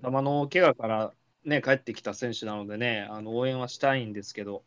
[0.01, 1.13] 頭の怪我から
[1.45, 4.63] ね、帰ってきた選手なのでね、あの応援はしたいんですけど、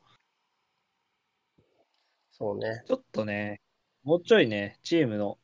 [2.32, 2.82] そうね。
[2.86, 3.60] ちょっとね、
[4.04, 5.38] もうちょいね、チームの、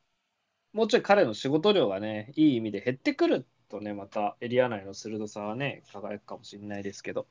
[0.73, 7.27] もうちょい彼の仕事量がね、いい意味で減ってくるとね、またエリア内の鋭さはね、輝くかもしれないですけど、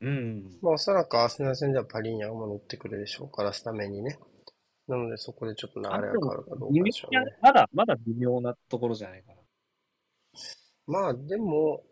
[0.00, 4.18] うん、まあ、おそらくアーセナル戦ではパリーニャが戻ってくるでしょうから、スタメンにね。
[4.92, 7.24] なので、そこでちょっと流れが変わるかどうかでしょうね。
[7.24, 9.38] なまだ、まだ微妙なところじゃないかな。
[10.86, 11.82] まあ、でも、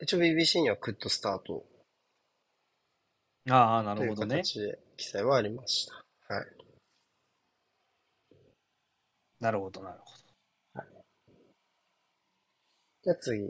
[0.00, 1.66] 一応 BBC にはクッドスタート
[3.50, 4.36] ああ、なというるほどね。
[4.36, 6.34] 形で記載はありました。
[6.34, 6.46] はい。
[9.40, 10.18] なるほど、なるほ
[13.04, 13.42] じゃあ次、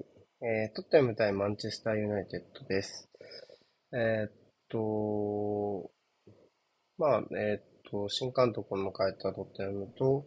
[0.43, 3.09] えー、トッテナム対マンチェスターユナイテッドです。
[3.93, 4.33] えーっ
[4.69, 5.91] と、
[6.99, 10.27] まあ、えーっと、新監督を迎えたトッテナムと、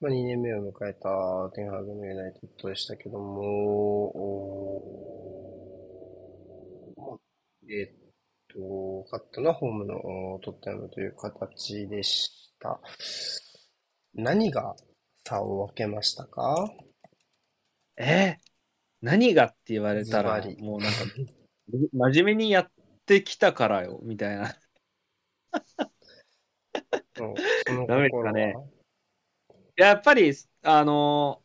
[0.00, 4.12] まあ、2年目を迎えたテンハーグのユナイテッドでしたけども、
[7.70, 7.90] えーっ
[8.54, 9.96] と、勝ったのはホームの
[10.34, 12.80] おトッテナムという形でした。
[14.14, 14.74] 何が
[15.24, 16.54] 差を分けましたか？
[17.98, 18.04] ど。
[18.04, 18.36] え？
[18.42, 18.48] ー
[19.00, 20.98] 何がって言われたらもうなんか、
[21.92, 22.70] 真面目にやっ
[23.06, 24.54] てきたからよ、みたいな。
[27.86, 28.54] ダメですかね。
[29.76, 31.42] やっぱり、あの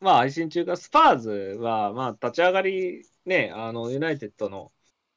[0.00, 4.72] まあ、配信中がスパーズは、まあ、立ち上がり、ね、あの、ユナイテッドの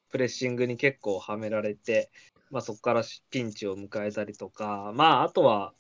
[0.09, 2.09] プレッシングに結構はめられて、
[2.49, 5.73] まあ、そこからピンチを迎えたりとか、まあ、あとは、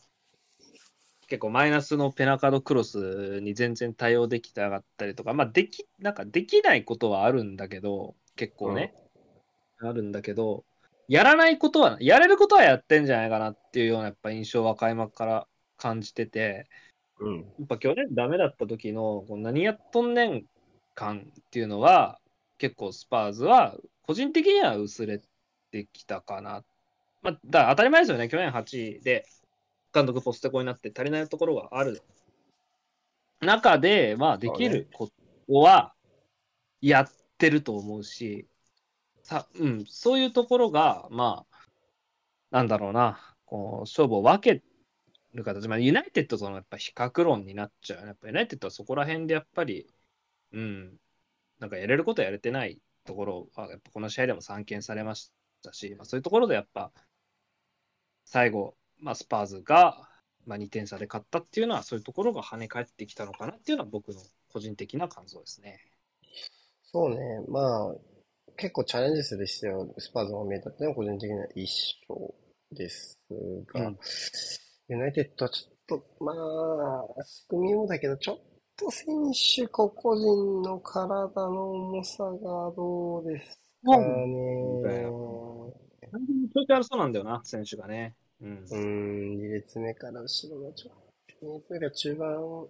[1.27, 8.93] 結構マイナスのペナカードクロスに全然対応できてなかったりとか、まあ、でき、なんかできないことはあるんだけど、結構ね、
[9.79, 10.65] あるんだけど、
[11.09, 16.69] やらないことは、やれることはやってんじゃないかなっていうようなやっぱ印象は開幕から感じてて、
[17.19, 17.37] うん。
[17.37, 20.45] やっぱ去年ダメだった時のこう何やっとんねん
[20.93, 22.19] 感っていうのは
[22.59, 25.19] 結構スパーズは個人的には薄れ
[25.71, 26.63] てきたかな。
[27.23, 28.29] まあ、だ当たり前ですよね。
[28.29, 29.25] 去年8位で
[29.91, 32.03] 監督ポステコになって足りないところがある
[33.41, 35.09] 中で、まあできるこ
[35.47, 35.93] とは
[36.81, 38.45] やってると思うし、
[39.29, 41.67] さうん、そういうところが、まあ、
[42.49, 44.63] なんだろうな、こう勝負を分け
[45.35, 48.07] る形、まあ、ユナイテッドとのやっぱ比較論になっちゃう。
[48.07, 49.85] やっぱユナイテッドはそこら辺でやっぱり、
[50.51, 50.97] うん、
[51.59, 56.91] なんかやれることやれてないところは、やっぱこの試合でも散見されましたし、まあ、そういうところでやっぱ、
[58.25, 60.09] 最後、まあ、スパーズが、
[60.47, 65.79] まあ、2点差で勝ったっていうのは、そういうところが跳ね返ってきたのかなっていうのは僕の個人的な感想ですね。
[66.91, 67.17] そうね。
[67.47, 67.95] まあ、
[68.59, 72.33] 結構チャレンジする姿勢をスパーズが見えたっていうのは個人的な一勝
[72.71, 73.17] です
[73.73, 73.97] が、うん
[74.91, 78.37] ユナイテッドはちょっと、まあ、仕組みもだけど、ちょっ
[78.75, 79.05] と選
[79.55, 82.31] 手個々人の体の重さが
[82.75, 85.03] どうですかだね。
[86.51, 88.15] 調子悪そうなんだよな、選手がね。
[88.41, 88.65] うん。
[88.67, 90.95] うーん、2列目から後ろのちょっ
[91.39, 92.67] と、2列目が中盤、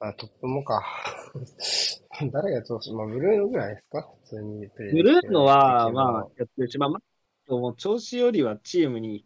[0.00, 0.82] あ、トップもか。
[2.32, 4.10] 誰が調子、まあ、ブルーノぐらいですか？
[4.22, 6.98] 普通にプレイブルーノは、まあ、やってるし、まあ、ま
[7.48, 9.24] あ、もう調子よりはチームに、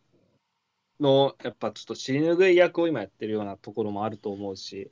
[1.01, 4.91] の、やっぱちょっと尻拭い役を今やってるようなところもあると思うし、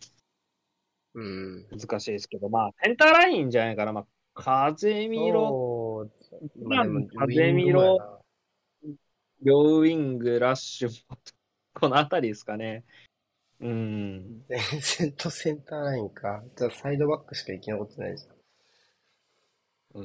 [1.14, 1.66] うん。
[1.70, 3.92] 難しいですけど、まあ、センターラインじゃないかな。
[3.92, 6.08] まあ、風見ろ、
[6.62, 6.86] まあ
[7.18, 8.22] 風見ろ、
[9.42, 10.90] 両ウィング、ラッシュ、
[11.74, 12.84] このあたりですかね。
[13.60, 14.44] うん。
[14.48, 16.42] 前線とセンターラインか。
[16.56, 18.26] じゃあサイドバックしか生き残ってないじ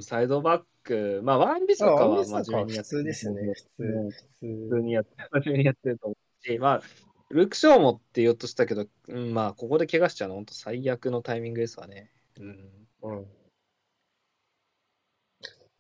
[0.02, 3.54] サイドバック、まあ、ワンビサカは真面目にやって通ですよね。
[3.54, 3.70] 普通。
[3.80, 4.70] うん普普通。
[4.70, 6.82] 通にやって、真面目にやってると思うし、まあ、
[7.30, 12.12] ルーク・ショーもって言おうとしたけど、うん、まあ、ここで怪我しちゃうの、本当最悪のタイミングですわね。
[12.40, 12.88] うん。
[13.04, 13.28] うん。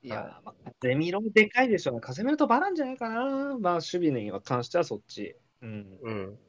[0.01, 1.99] いやー、まあ、風見ろでかいでしょうね。
[2.01, 3.57] 風見ろとバランじゃないかな。
[3.59, 5.35] まあ、守備には関してはそっち。
[5.61, 5.99] うん。
[6.03, 6.39] うん。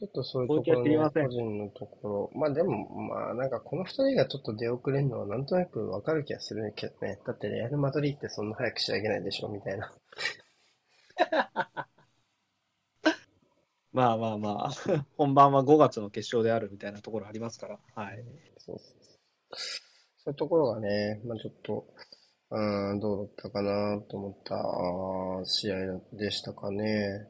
[0.00, 2.30] ちょっとそういうところね、個人のところ。
[2.34, 7.18] まあでも、まあなんかこの二人がちょっと出遅れるのはなんとなくわかる気がするけどね。
[7.26, 9.92] だってレアル・マドリーってそんな早く仕上げないでしょ、みたいな。
[13.92, 14.70] まあまあまあ、
[15.18, 17.78] 本番は5月の決勝であるみたいなところありますから。
[17.94, 18.24] はい。
[18.56, 20.30] そうそうそう。
[20.30, 21.86] いうところがね、まあちょっと、
[22.52, 27.26] うん、どうだったかなと思った試合でしたかね。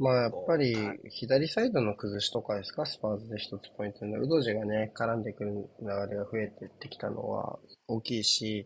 [0.00, 0.74] まあやっぱり
[1.10, 4.24] 左サイドの崩しとかですか、スパーズで一つポイントになる。
[4.24, 8.64] ウドジがね、絡んでくる流れが増えてってきたのは大きいし、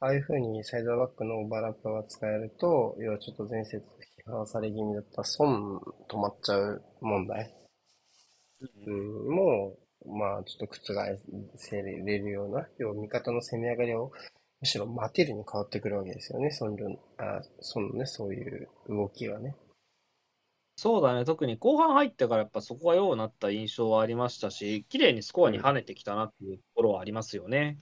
[0.00, 3.82] ああいう風にサイドバックのオーバーラップが使えると、要はちょっと前節
[4.26, 7.54] 批判され気味だった損止まっちゃう問題。
[8.86, 11.18] うん、もう、まあ、ちょっと覆
[11.56, 14.12] せれるような、要は味方の攻め上がりを、
[14.60, 16.76] むしろ待てるに変わってくるわけですよね、その、
[17.16, 19.56] あ、そのね、そういう動きがね。
[20.76, 27.78] そうだね、特に後半入ってからやっぱそこがようなった印象はありましたし、綺麗にスコアに跳ねてきたなっていうところはありますよね。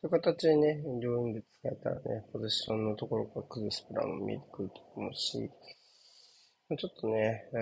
[0.00, 5.50] そういう形でね、両ウィング使えたらね、ポジションのところから崩すプランも見えてくると思うし、
[6.78, 7.56] ちょっとね、え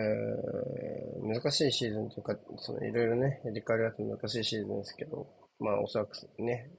[1.22, 5.26] ー難しいシーズンというか、そのいろいろね、リカルがあって難しいシーズンですけど、
[5.58, 6.70] まあおそらくね、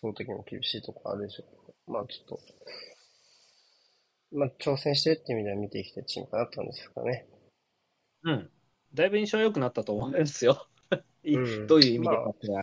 [0.00, 2.40] その時も厳しいとこあるでしょうけど、まあちょっと、
[4.34, 7.26] まあ挑戦してるっていう意味では見ていきたいチームかなって感じですかね。
[8.24, 8.50] うん。
[8.92, 10.66] だいぶ印象良くなったと思うんですよ。
[11.24, 12.54] いうんどういう意味でまあかますけど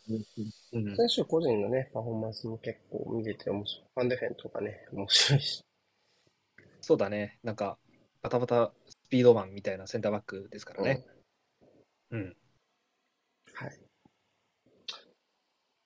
[0.73, 3.87] うん選手個人のね、パフォーマンスも結構見てて面白い。
[3.93, 5.63] ファンデフェンとかね、面白いし。
[6.81, 7.39] そうだね。
[7.43, 7.79] なんか、
[8.21, 11.05] バタバタスピードマンみたいなセンターバックですからね。
[12.11, 12.37] うん。
[13.53, 13.79] はい。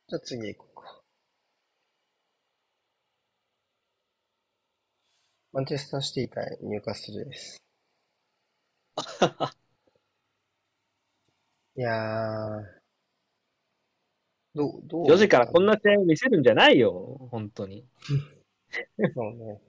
[0.07, 1.04] じゃあ次行こうか。
[5.55, 7.57] マンチェスターシティ対ニューカッスルです。
[11.77, 12.63] いやー、
[14.53, 17.29] どう、どう4時からこんな試合を見せるんじゃないよ。
[17.31, 17.87] 本当に。
[19.15, 19.61] そうね。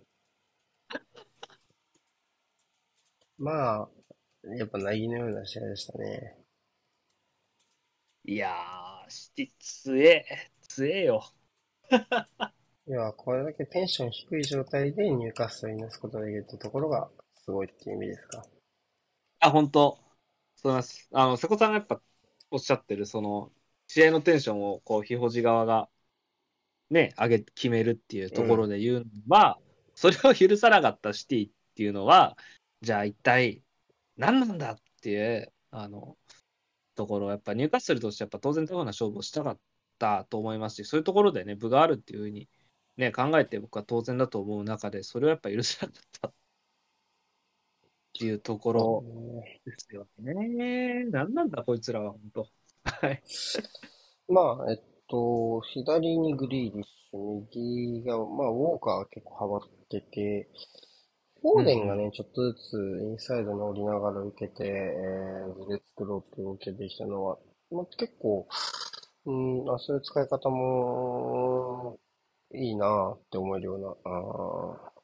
[3.38, 3.88] まあ、
[4.56, 6.36] やっぱなぎのような試合でしたね。
[8.24, 10.50] いやー、シティ強え。
[10.66, 11.22] 強えよ。
[12.88, 18.44] 要は、これだけテンション低い状態でニューカッスルに出すことができるってところがすごいっていう意味ですか？
[19.40, 19.98] あ、本当
[20.54, 21.08] そうです。
[21.12, 22.00] あの、瀬古さんがやっぱ
[22.50, 23.50] おっしゃってる、その、
[23.88, 25.88] 試合のテンションを、こう、ひほじ側が、
[26.90, 29.58] ね、上げ、決めるっていうところで言うのは、
[29.94, 32.36] それを許さなかったシティっていうのは、
[32.82, 33.62] じゃあ一体
[34.16, 36.16] 何なんだっていう、あの、
[36.94, 39.58] ところ、やっぱニューカッスルとしてやっぱ当然というような勝負をしたかっ
[39.98, 42.48] たと思いますし、そういうところでね、部があるっていうふうに、
[42.96, 46.32] ね、考えて僕は当然だと思う中で、それをやっぱ許さなかったっ
[48.18, 49.04] ていうところ
[49.42, 51.04] ねですよね。
[51.10, 52.46] 何なんだ、こいつらは、本当。
[52.84, 53.22] はい。
[54.28, 60.48] まあ、えっと、左にグリーリッシュ、右が、まあ、ウォーカーが結構幅ってて、
[61.42, 67.38] フォーデンがね、ちょっとずつインサイドに降りながら受けて、えー、ズレ作ろうって動きができたのは、
[67.70, 68.48] まあ、結構、
[69.26, 71.98] うん、あ、そういう使い方も、
[72.54, 74.96] いいなって思えるような、あー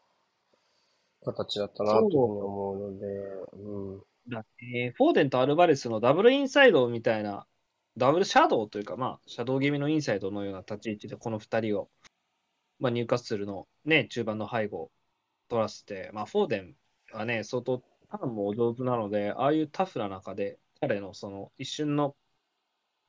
[1.24, 3.06] 形だったなというふうに思うので、
[3.52, 4.02] うん。
[4.28, 7.46] だねフォーデンとアルバレスのダブルインサイドみたいな、
[7.96, 11.88] ダブルシャドウというか、まあ、シャドウ気味のインサイドのような立ち位置で、この2人を、
[12.78, 14.90] まあ、ニューカッスルのね、中盤の背後を
[15.48, 16.74] 取らせて、まあ、フォーデン
[17.12, 22.16] はね、相当ターンもお上手なので、ああいうタフな中で、彼のその一瞬の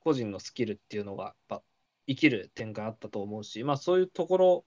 [0.00, 1.62] 個人のスキルっていうのが、やっぱ
[2.06, 4.64] 生きる展開あったと思うし、まあ、そういうところ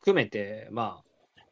[0.00, 1.42] 含めて、まあ、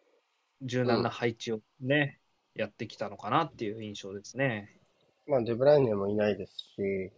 [0.63, 2.21] 柔軟な配置をね、
[2.55, 4.79] やってきたのかなっていう印象ですね。
[5.27, 7.13] まあ、デブライネもいないですし、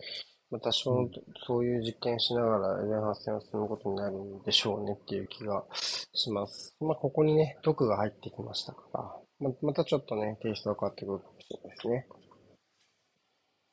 [0.50, 1.10] まあ、多少
[1.46, 5.64] そういう実験しながら前半戦を進むことになるんでしょうねっていう気が
[6.12, 6.76] します。
[6.80, 9.00] まあ、ここにね、毒が入ってきましたから、
[9.40, 12.06] ままたちょっとね、テイストが変わってくるかもしれないですね。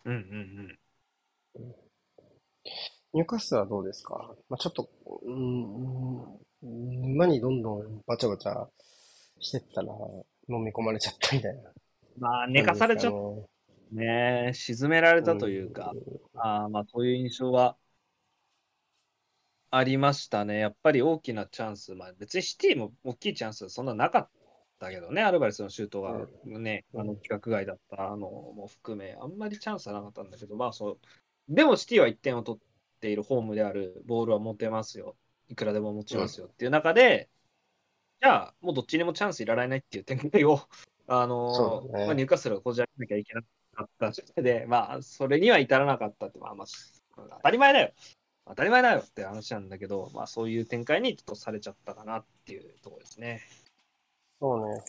[0.05, 0.79] うんうん
[1.55, 1.75] うん。
[3.13, 4.33] ニューカッスルはどうですか？
[4.49, 4.89] まあ、ちょっと、
[5.23, 6.23] うーん、
[6.63, 8.67] うん馬にどんどんバチャバチャ
[9.39, 9.93] してったら
[10.47, 11.71] 飲み込まれちゃったみたいな。
[12.19, 13.45] まあ、寝かされちゃっね。
[13.93, 13.99] た
[14.47, 14.51] ね。
[14.53, 15.93] 沈められたというか、
[16.35, 17.75] あーまあ、そういう印象は
[19.71, 20.59] ありましたね。
[20.59, 24.29] やっぱり大きなチャンス、まあ、別にシティも大きいチャンスはそんななかっ
[24.79, 30.99] たけどね、アルバレスのシュートがね、うんあの規格外だったのも含め、あんまりチャンスはなかったんだけど、まあそう、
[31.49, 32.70] でもシティは1点を取って
[33.09, 35.15] いるホームであるボールは持てますよ、
[35.49, 37.29] いくらでも持ちますよっていう中で、
[38.21, 40.59] じゃあ、もうどっちにもチャンスいられないっていう展開を、
[41.07, 43.41] あのそうだねまあ、ニューカッスルがこじらなきゃいけな
[43.73, 46.67] かったで、 まあ、それには至らなかったって、まあ、まあ、
[47.15, 47.91] 当たり前だよ。
[48.45, 53.41] 当たり前だよって話なんだけど、まあ、そういう展開にちょっとされちゃったかなっていうところですね。
[54.39, 54.83] そうね。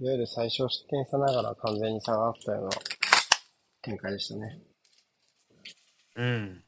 [0.00, 2.70] いわゆる最小失点差ながら完全に差があったような
[3.82, 4.71] 展開でしたね。
[6.14, 6.64] うん。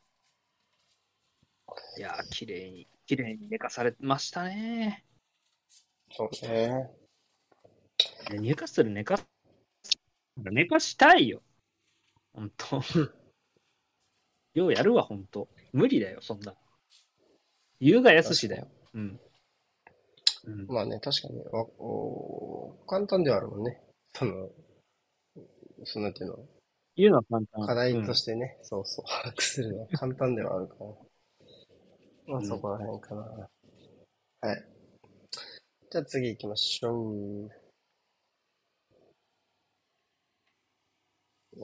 [1.98, 5.04] いやー、綺麗に、綺麗に寝かされましたね。
[6.10, 6.90] そうね。
[8.30, 9.26] でニューカッスル寝かす、
[10.36, 11.42] 寝かしたいよ。
[12.32, 12.80] ほんと。
[14.54, 15.48] ようやるわ、ほんと。
[15.72, 16.54] 無理だよ、そんな。
[17.80, 18.68] 優雅やすしだよ。
[18.94, 19.20] うん。
[20.44, 23.80] うん、まあね、確かに、わお簡単ではあるもんね。
[24.14, 24.50] その、
[25.84, 26.48] そのなんていうの、
[26.96, 27.66] 言うのは簡単。
[27.66, 30.86] 課題とうんしてね、そうそう、把握するのは簡単ではあるから。
[32.26, 33.48] まあうんそこら辺かな。
[34.40, 34.64] はい。
[35.90, 37.50] じゃあ次行きましょう。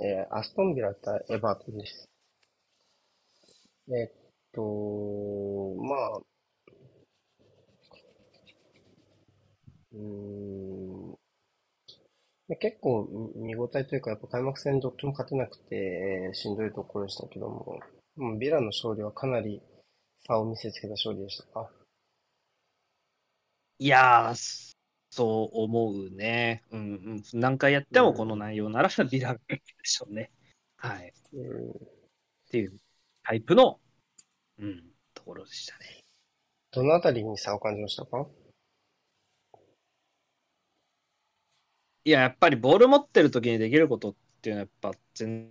[0.03, 2.09] えー、アストンビラ対エバートンです。
[3.89, 4.11] えっ
[4.53, 4.63] と、
[5.83, 6.21] まあ、
[9.93, 10.80] うーん、
[12.51, 17.79] まあ結構見応えというか、やっぱ開幕戦どっちも勝てなくて、えーしんどいところでしたけども、
[18.17, 19.63] もうビラの勝利はかなり
[20.27, 21.71] 差を見せつけた勝利でしたか？
[23.79, 24.75] いやー、
[25.11, 26.65] そう思うね。
[26.73, 26.85] うんう
[27.15, 27.23] ん。
[27.41, 30.33] 何回やってもこの内容ならビラでしょうね。
[30.77, 31.09] はい。
[31.09, 31.73] っうん、
[32.51, 32.73] ていう
[33.23, 33.79] タイプの、
[34.59, 34.83] うん、
[35.15, 36.03] ところでしたね。
[36.73, 38.27] どのあたりに差を感じましたか？
[42.05, 45.51] いや、やっぱりボール持ってる時にできることっていうのはやっぱ全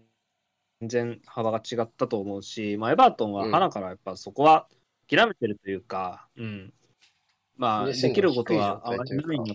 [0.81, 4.67] 然幅が違ったと思うし、まあ、エバートンはうん花からやっぱそこは
[5.07, 6.73] 諦めてるというか、うん。
[7.57, 9.53] まあ、優先度できることはあまりないんだ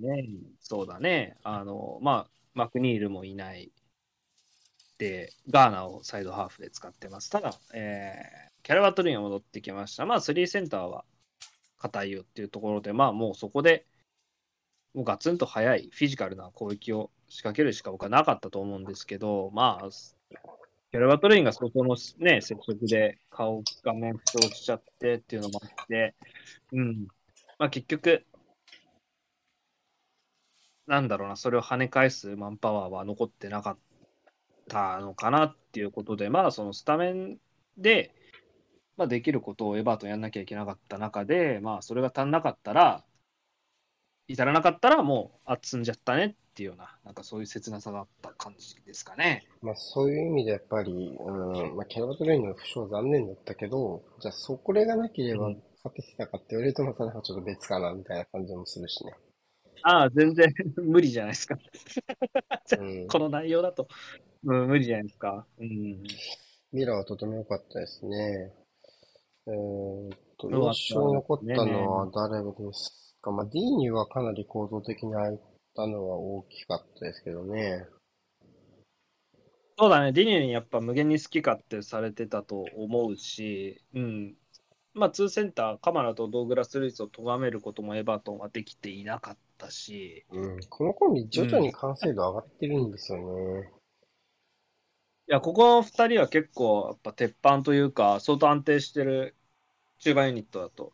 [0.00, 0.28] ね。
[0.60, 1.36] そうだね。
[1.42, 3.70] あの、まあ、マクニールもいない。
[4.98, 7.30] で、ガーナをサイドハーフで使ってます。
[7.30, 10.06] ただ、えーキャラバトリーが戻ってきました。
[10.06, 11.04] まあ、スリーセンターは
[11.78, 13.86] 硬いよっていうところで、まあ、もうそこで、
[14.96, 19.90] もうガツンと速いフィジカルな攻撃を仕掛けるしか僕はなかったと思うんですけど、まあ、
[20.90, 26.14] キャラバトリーがそこのね、接触で顔が面負傷しちゃってっていうのもあって、
[26.72, 27.08] うん。
[27.58, 28.24] まあ結局、
[30.86, 33.78] なんだろうな、それを跳ね返すマンパワーは残ってなかっ
[34.68, 37.36] たのかなっていうことで、まあそのスタメン
[37.76, 38.14] で、
[38.96, 43.04] まあ、できることをエバートやんなきゃいけなかった中で、まあそれが足んなかったら、
[44.28, 49.46] 至らなかったらもう、あ、積んじゃったねっていうような、なんかそういう切なさがあった感じですかね。
[49.62, 59.12] まあそういう意味でやっぱり、うん、まあキャラバトレインの負傷残念だったけど、じゃあそこれがなければうん勝ててたかって言われるとまたなんかちょっと別かなみたいな感じもするしね。
[59.82, 61.56] ああ、全然無理じゃないですか。
[62.78, 63.06] うん。
[63.06, 63.86] この内容だと、
[64.44, 65.46] うん、無理じゃないですか。
[65.58, 66.02] うん。
[66.72, 68.52] ミラーはとても良かったですね。
[69.46, 73.32] えーっと、印象に残ったのは誰ですか。
[73.32, 75.40] まあ、ディーニュはかなり構造的に空い
[75.74, 77.86] たのは大きかったですけどね。
[79.78, 84.34] そうだね、ディニューにやっぱ無限に好き勝手されてたと思うし、うん。
[84.94, 90.60] まあ、ツーセンター、カマラとドーグラス・ルイスを咎めることもエバートンはできていなかったし、うん。
[90.70, 93.70] このコンビ徐々に完成度上がってるんですよね。
[95.28, 99.34] いや、ここの2人は結構、やっぱ鉄板というか、相当安定してる
[99.98, 100.92] 中盤ユニットだと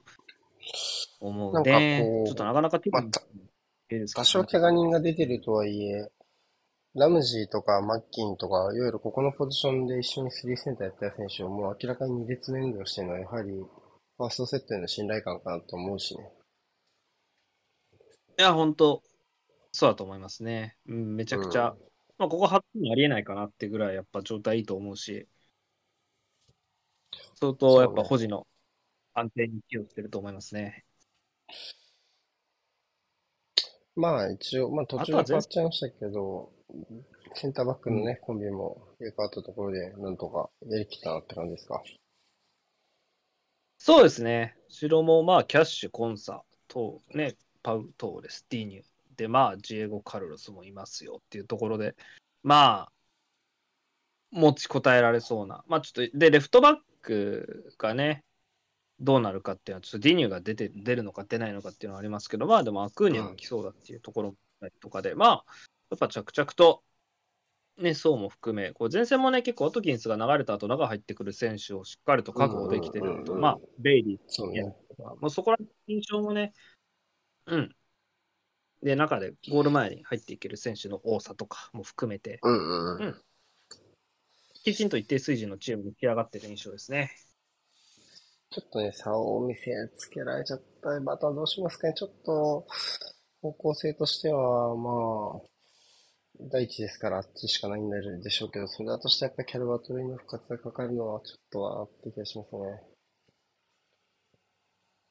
[1.21, 2.23] 思うなんかねこ。
[2.25, 3.11] うちょっとなかなか手まあいい
[3.99, 4.23] ですか？
[4.23, 6.11] 多少怪我人が出てるとはいえ、
[6.95, 16.31] ラムジーとかマッキンとか、いわゆるここのポジションで一緒にスリーセンターやった選手をもう明らかに2列目運動してるのは、やはり、ファーストセットへの信頼感かなと思うしね。
[18.39, 19.03] いや、本当
[19.73, 20.77] そうだと思いますね。
[20.87, 21.79] うん、めちゃくちゃ、うん
[22.19, 25.27] まあ、ここ初にありえないかなってぐらい、やっぱ状態いいと思うし、
[27.41, 28.47] 相当やっぱ保持の
[29.15, 30.85] 安定に気をつけると思いますね。
[33.95, 36.53] まあ一応、まあ途中で変わっちゃいましたけど、
[37.35, 41.83] センターバックのね、コンビも入れ替わったところで、なんとかやりきったなって感じですか？
[43.79, 44.57] そうですね。
[44.71, 48.83] 後ろもまあ、キャッシュ、コンサ、とね、パウ・トーレス、ディーニュ。
[49.17, 51.97] で、まあ、ジエゴ・カルロスもいますよっていうところで、
[52.43, 52.93] まあ、
[54.31, 55.65] 持ちこたえられそうな。
[55.67, 58.25] まあ、ちょっと、で、レフトバックがね、
[59.03, 64.35] どうなるかっていうのは、ちょっとディニュが出て出るのか出ないのかっていうのはありますけど、まあでもアクーニャが来そうだっていうところ
[64.81, 65.45] とかで、まあ、
[65.91, 66.83] やっぱ着々と、
[67.79, 74.73] ね、層も含め、こう前線もね、結構オトキンスが流れた後、中入ってくる選手をしっかりと確保できてると、うんうんうんうんまあ、ベイリー。
[74.97, 76.53] とか、もうそこら印象もね、
[77.47, 77.75] うん。
[78.83, 83.23] で、中でゴール前に入っていける選手の多さとかも含めて、うんうんうん。
[84.65, 87.11] きちんと一定水準のチームに仕上がってる印象ですね。
[88.53, 91.95] ちょっとね、差を見せつけられちゃったバターどうしますかね。
[91.95, 92.67] ちょっと、
[93.41, 95.53] 方向性としては、まあ、
[96.51, 97.91] 第一ですからあっちしかないん
[98.21, 102.61] でしょうけど、それだとしてやっぱりキャルバトルイの復活がかかるのはちょっとはって気がしますね。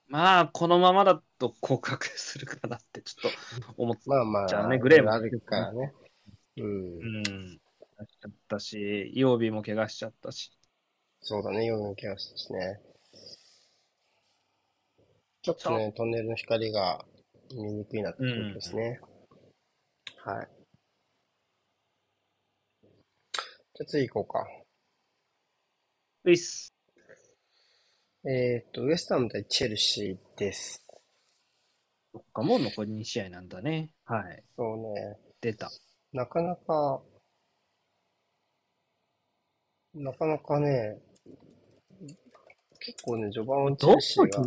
[0.08, 3.32] まあ、このままだと降格するかなってちょっ
[3.62, 5.94] と思っまあまあ、じゃあねグレーもあるからね。
[6.58, 6.66] うん。
[6.66, 7.24] うん。
[7.24, 7.32] 怪
[7.98, 10.52] 我しちゃったし、曜日も怪我しちゃったし。
[11.22, 12.91] そうだね、夜の気がしたしね。
[15.42, 17.04] ちょっとね、トンネルの光が
[17.56, 19.00] 見にくいなってことですね。
[20.24, 20.48] はい。
[22.84, 24.48] じゃあ次行こうか。
[26.26, 26.72] ういっす。
[28.24, 30.86] えーっと、ウエスタン対チェルシーです。
[32.14, 33.90] そっか、もう残り2試合なんだね。
[34.06, 34.44] はい。
[34.56, 35.72] そうね、出た。
[36.14, 37.02] なかなか、
[39.96, 41.02] なかなかね、
[42.84, 44.42] 結構ね、序盤はチェルシーが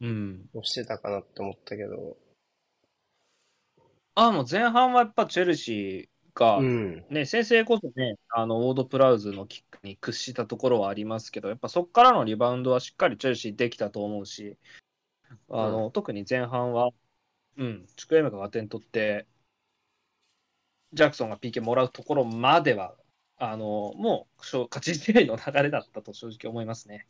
[0.00, 0.48] うん。
[0.54, 2.16] 押してたかなって思ったけど、
[4.14, 7.04] あ、もう前半はやっぱチェルシーが、うん。
[7.10, 14.56] ね、先制こそね、あの、オードプラウズのキックに屈したところはありますけど、やっぱそこからのリバウンドはしっかりチェルシーできたと思うし、
[15.50, 16.90] あの、特に前半は、
[17.56, 19.26] うん、チュクエメカが点取って、
[20.92, 22.94] ジャクソンが PK もらうところまでは、
[23.38, 27.06] あの、もう勝勝ち試合の流れだったと正直思いますね。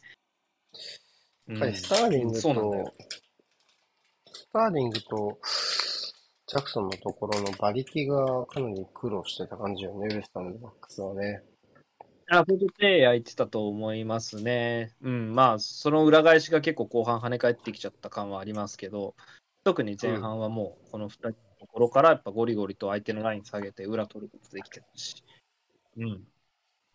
[1.49, 2.41] やっぱりスターリングと、
[4.33, 5.39] スターリングと、
[6.49, 11.43] ジャクソンのところの馬力がかなり苦労してた感じよね、ウエスタンのバックスはね。
[12.29, 14.95] あ、フードプレイ焼いてたと思いますね。
[15.01, 19.14] うん、まあ、その裏返しが結構後半跳ね返ってきちゃった感はありますけど、
[19.62, 25.24] 特に前半はもう、この2人のところから、やっぱゴリゴリと相手のライン下げて裏取ることできてたし、
[25.97, 26.24] うん。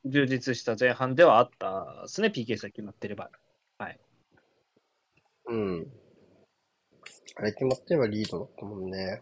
[0.06, 3.30] 充実した前半ではあったですね、PK さえ決まってれば。
[5.52, 5.88] うん。
[7.36, 9.22] あれ決まってればリードだったもんね。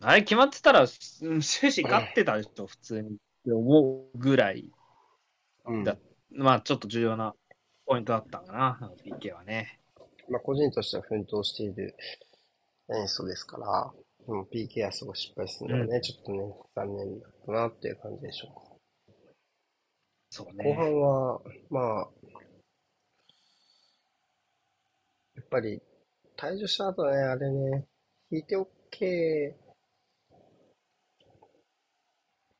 [0.00, 3.08] あれ決まってたら、うん終始勝ってたでしょ、普通に。
[3.10, 3.12] っ
[3.44, 4.70] て思うぐらい、
[5.66, 5.84] うん。
[5.84, 5.96] だ
[6.30, 7.34] まあ、ちょっと重要な
[7.86, 9.80] ポイントだったかな、PK はね。
[10.28, 11.96] まあ、個人としては奮闘している
[12.94, 13.92] 演奏ですから、
[14.26, 18.60] でも PK はすごい失敗するのはね、ちょっとね、残念だったなっていう感じでしょうか。
[20.30, 20.74] 後そうね。
[20.74, 21.40] 半は、
[21.70, 22.08] まあ、
[25.34, 25.80] やっぱり、
[26.36, 27.86] 退場した後ね、あれね、
[28.30, 28.68] 引いて OK っ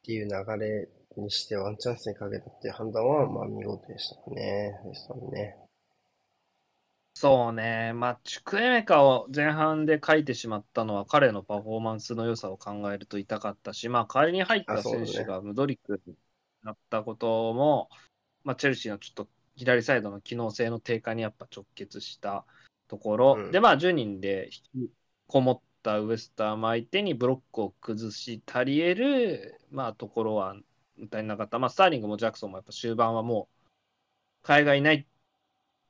[0.02, 4.80] ていう流れにしてワンチャンスにかけたっていう判断は、まあ見事でしたね。
[4.86, 5.67] ウエスタンね。
[7.20, 16.14] そうね、まあ、チュクエメカを前半で書いてしまったのは、彼のパフォーマンスの良さを考えると痛かったし、まあ、代わりに入った選手がムドリックに
[16.62, 17.88] なったことも、
[18.44, 22.44] まあ、チェルシーのちょっと左サイドの機能性の低下にやっぱ直結した
[22.86, 23.50] ところ、うん。
[23.50, 24.90] で、まあ、10人で引き
[25.26, 30.54] こもったウエスタン相手にブロックを崩し足り得る、まあ、ところは
[31.10, 31.58] 足りなかった。
[31.58, 35.04] まあ、スターリングもジャクソンもやっぱ終盤はもう、海外いない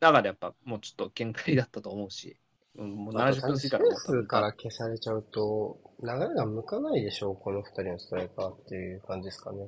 [0.01, 2.37] 中でやっぱもうちょっと限界だったと思うし、
[2.77, 9.59] うん、もう70あと分過ぎスペーたらもうから消されちゃうと、流れが向かないでしょう、この二人のストライカーっていう感じですかね。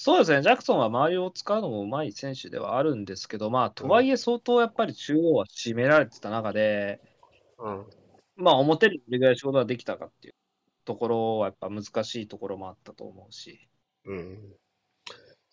[0.00, 7.00] そうですね、ジャクソンは周りを使うのもうまい選手ではあるんですけど、まあ、とはいえ相当やっぱり中央は占められてた中で、
[7.58, 7.86] うん。
[8.36, 10.34] まあ、表でどれぐらい仕事ができたかっていう
[10.84, 13.68] ところはやっぱ難しいところもあったと思うし、
[14.04, 14.38] うん。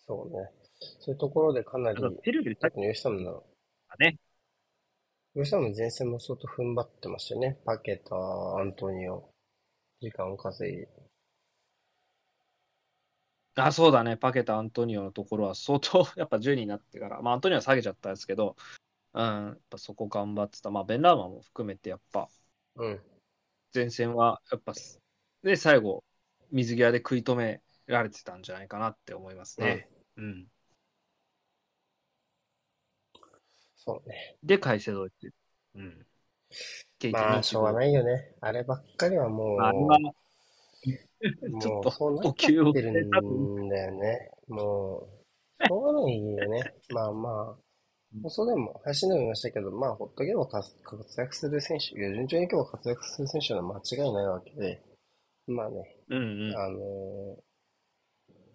[0.06, 0.65] そうね。
[1.00, 3.44] そういうところでかなりただ、ペルより先特にウエスタムの、
[3.88, 4.18] だね。
[5.34, 7.58] ウエスタムの前線も相当踏ん張ってましたよね。
[7.64, 9.28] パケタ、アントニオ。
[10.00, 10.88] 時間稼いで。
[13.56, 14.16] あ、そうだね。
[14.16, 18.56] パケタ、アントニオのところは相当、 やっぱ10になってから、まあ、アントニオは下げちゃったんですけど、
[19.14, 20.70] うん、やっぱそこ頑張ってた。
[20.70, 22.28] まあ、ベン・ラーマンも含めて、やっぱ、
[22.76, 23.00] うん。
[23.74, 24.74] 前線は、やっぱ、
[25.42, 26.04] で、最後、
[26.50, 29.88] 水際で食い止められてたんじゃないかなって思いますね。
[30.16, 30.48] うん。
[33.86, 34.36] そうね。
[34.42, 35.34] で、カイセドっていう。
[35.76, 36.06] うん。
[37.12, 38.32] まあ、しょうがないよね。
[38.40, 39.98] あればっかりはもう、あれは、
[41.60, 42.72] ちょっとそうなってるん
[43.68, 44.30] だよね。
[44.48, 45.08] も
[45.60, 46.74] う、しょうがないよね。
[46.90, 47.56] まあまあ、
[48.22, 54.82] 放送でも、配信でも言いましたけど、まあ、ほっとけば活活躍する選手、いや順調にいけば活躍する選手は間違いないわけで、
[55.46, 56.56] まあね、うんうん。
[56.56, 56.78] あの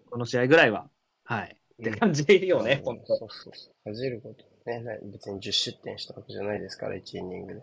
[0.10, 0.90] この試合ぐらいは、
[1.24, 1.58] はい。
[1.80, 3.18] ーって感じよね、うん本当。
[3.18, 3.74] そうそうそう。
[3.86, 7.62] 恥じることね、な別に10失点したわけじゃないですから、1イニングで。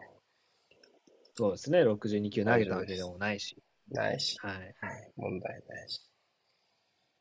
[1.34, 1.84] そうですね。
[1.84, 3.56] 62球投げたわけでもないし。
[3.90, 4.52] ないし、はい。
[4.52, 6.00] はい、問題ないし。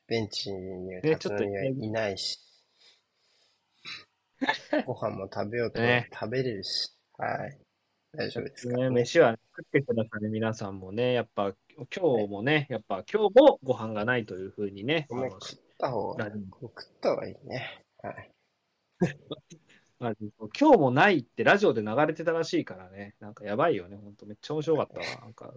[0.08, 2.40] ベンチにはね立浪はいないし。
[4.86, 6.92] ご飯も食べようとね食べれるし。
[7.16, 7.58] はい。
[8.12, 8.76] 大丈夫ですか？
[8.76, 8.90] ね、ね。
[8.90, 17.84] 飯は食ってくださる皆さんもね、やっぱ今日もね、やっぱ今日もご飯がないというふうにね、食った方が、食った方がいいね。
[18.02, 18.30] はい。
[19.98, 20.12] まあ
[20.58, 25.20] 今日もないってラジオで流れてたらしいからね、なんかやばいよね、ほんとめっちゃ面白かったわ。
[25.22, 25.52] なんか、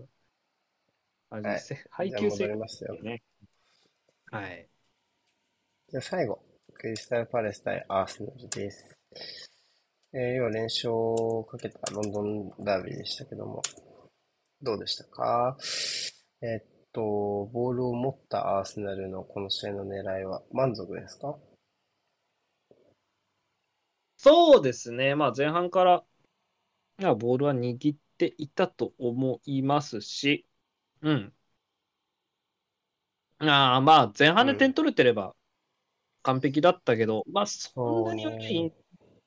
[1.29, 2.95] マジはいせ配給制りますよ。
[3.01, 3.21] ね。
[4.31, 4.67] はい。
[5.89, 6.41] じゃあ最後、
[6.73, 8.97] クリスタルパレス対アーセナルです。
[10.13, 13.61] えー、要は連勝をかけたロンドンダービーでしたけども、
[14.61, 15.57] どうでしたか？
[16.41, 17.01] えっと、
[17.53, 21.37] ボールを持ったアーセナルのこの試合の狙いは満足ですか？
[24.23, 26.03] そうですね、まあ前半から、
[27.15, 30.45] ボールは握っていたと思いますし、
[31.01, 31.33] うん。
[33.39, 35.33] ああ、まあ前半で点取れてれば
[36.21, 38.71] 完璧だったけど、まあそんなにそうねい、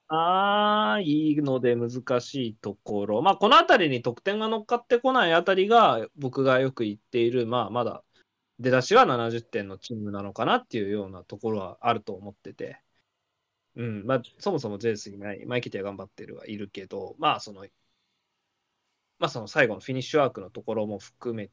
[0.07, 3.21] ああ、いいので難しいところ。
[3.21, 8.05] まあこのあたりに得点が乗っかってこないあたりが僕がよく言っている、まあまだ
[8.61, 12.84] 出だしは70点のチームなのかなっていうようなところはあると思ってて。
[13.77, 17.67] うん、まあ、そもそもゼウスいない、マイケティは頑張ってるはいるけど、まあ、その、
[19.19, 21.51] まあ、その最後のフィニッシュワークのところも含め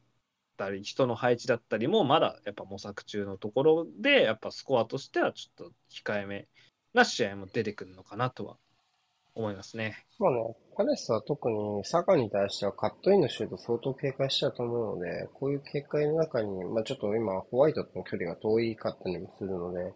[0.58, 6.48] たり、人の配置だったりも、まだやっぱ模索中のところで、やっぱスコアとしてはちょっと控えめ
[6.94, 8.58] な試合も出てくるのかなとは
[9.34, 10.06] 思いますね。
[10.20, 19.94] まあね、パレスは特にサカに対してはカットインのシュート相当警戒しちゃうと思うので、こういう警戒の中に、まあちょっと今ホワイトとの距離が遠いかったりもするので、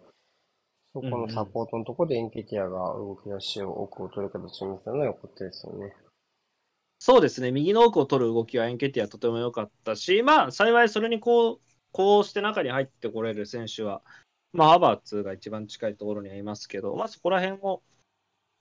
[0.96, 5.94] そこのサポートのところでエンケティアが動き出しを奥を取る形を見せたのは良かったですよね。
[7.00, 11.60] そうですね、右の奥を取る動きはエンケティアとても良かったし、まあ、幸いそれにこう、
[11.92, 14.04] こうして中に入ってこれる選手は、
[14.54, 17.84] まあ、ハバーツが一番近いところにはいますけど、まあ、そこら辺を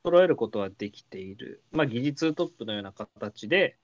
[0.05, 1.63] 揃えることはできている。
[1.71, 3.79] まあ、技術トップのような形で、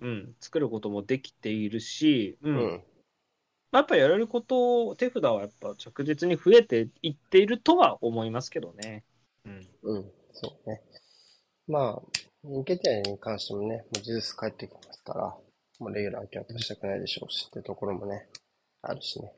[0.00, 2.48] うん、作ることもできているし、う。
[2.48, 2.82] うんん。
[3.70, 9.04] まあ、やっぱやれること、手札はやっぱ着実に増えていっているとは思いますけどね。
[9.44, 9.68] うん。
[9.82, 10.12] うん。
[10.32, 10.82] そうね。
[11.66, 12.02] まあ、
[12.44, 15.36] エンケティアに関してもね、もうジュース帰ってきますから、
[15.80, 18.26] もうレギュラーキャップしたくないでしょうしってところもね、
[18.82, 19.32] あるしね。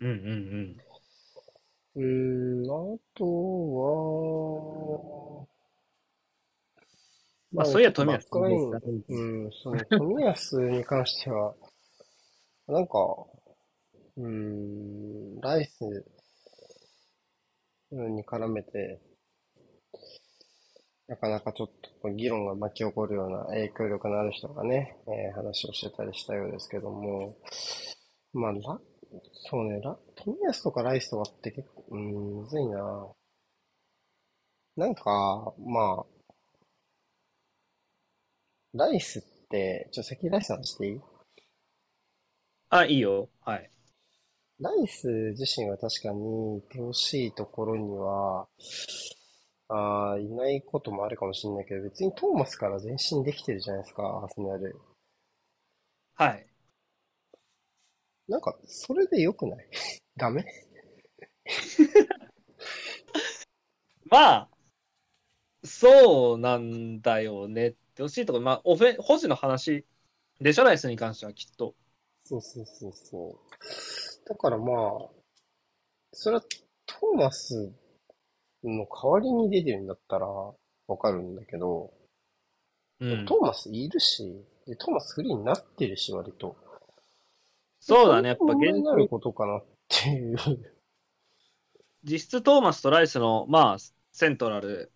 [0.00, 0.76] うんうん
[1.96, 2.02] うん。
[2.02, 3.24] うーん、あと
[5.40, 5.46] は、
[7.52, 8.48] まあ、そういや、富安う
[9.46, 11.54] ん、その、富安に関しては、
[12.66, 12.92] なんか、
[14.18, 16.06] うん、ライス
[17.90, 19.00] に絡めて、
[21.08, 21.70] なかなかちょっ
[22.02, 27.36] と議論が巻き起こるような影響力のある人がね、えー話をしてたりしたようですけども、
[28.32, 28.80] まあ、ラ、
[29.50, 33.12] そうね、ラ、富安とかライスとかって結構、うん、むずいな。
[34.76, 36.06] なんか、まあ、
[38.74, 41.00] ライスって、ちょ、先ライスの話していい？
[42.68, 43.28] あ、いいよ。
[43.40, 43.70] はい。
[44.58, 48.46] ライス自身は確かに手惜しいところには、
[49.68, 54.80] あーいないこともあるかもしれないけど、別にトーマスから前進できてるじゃないですか、アーセナル。
[56.14, 56.46] はい。
[58.28, 59.66] なんか、それで良くない？
[60.16, 60.44] ダメ？
[64.10, 64.48] まあ、
[65.64, 69.84] そうなんだよねってほしいところ、まあ、オフェ、保持の話
[70.40, 71.74] でしょ、ライスに関してはきっと。
[72.24, 73.38] そうそうそうそう。
[74.28, 75.08] だからまあ、
[76.12, 76.42] それは
[76.86, 77.72] トーマス
[78.64, 81.92] の代わりに出てるんだったらわかるんだけど、
[83.00, 86.56] うんトーマスいるし、で、トーマスフリーになってるし、割と。
[87.78, 90.36] そうだね、やっぱ現現になることかなっていう。
[92.02, 93.76] 実質トーマスとライスの、まあ、
[94.12, 94.90] セントラル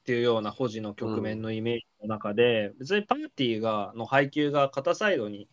[0.00, 5.48] っていうような保持の局面のイメージの中で、別にパーティーがの配球が片サイドに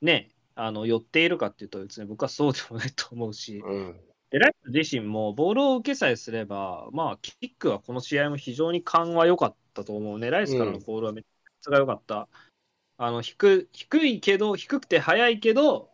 [0.00, 4.00] ね、あの寄っているかっていうと、別に僕はそうでもないと思うし、うん。
[4.30, 10.30] でライス自身もボールを受けさえすれば、まあ、キックはこの試合も非常に勘は良かったと思うね。
[10.30, 12.28] ライスからのボールはめっちゃ良かった。
[12.96, 15.90] あの低低いけど、低くて速いけど、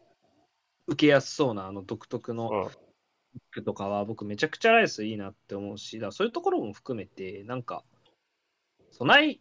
[0.87, 2.71] 受けやすそうなあの独特のうん。
[3.33, 7.85] キックとかは僕めちゃくちゃライスいいなって思うし、だそういうところも含めて、なんか、
[8.91, 9.39] 備え、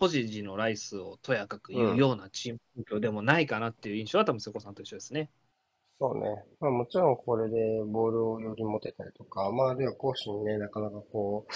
[0.00, 5.30] ポジジのライスをとやかく言うようなチーム環境でもないかなっていう印象は多分瀬古さんと一緒ですね。
[6.00, 6.44] そうね。
[6.60, 11.52] まあもちろんこれでボールをより持てたりとか、まああるいは攻守にね、なかなかこう、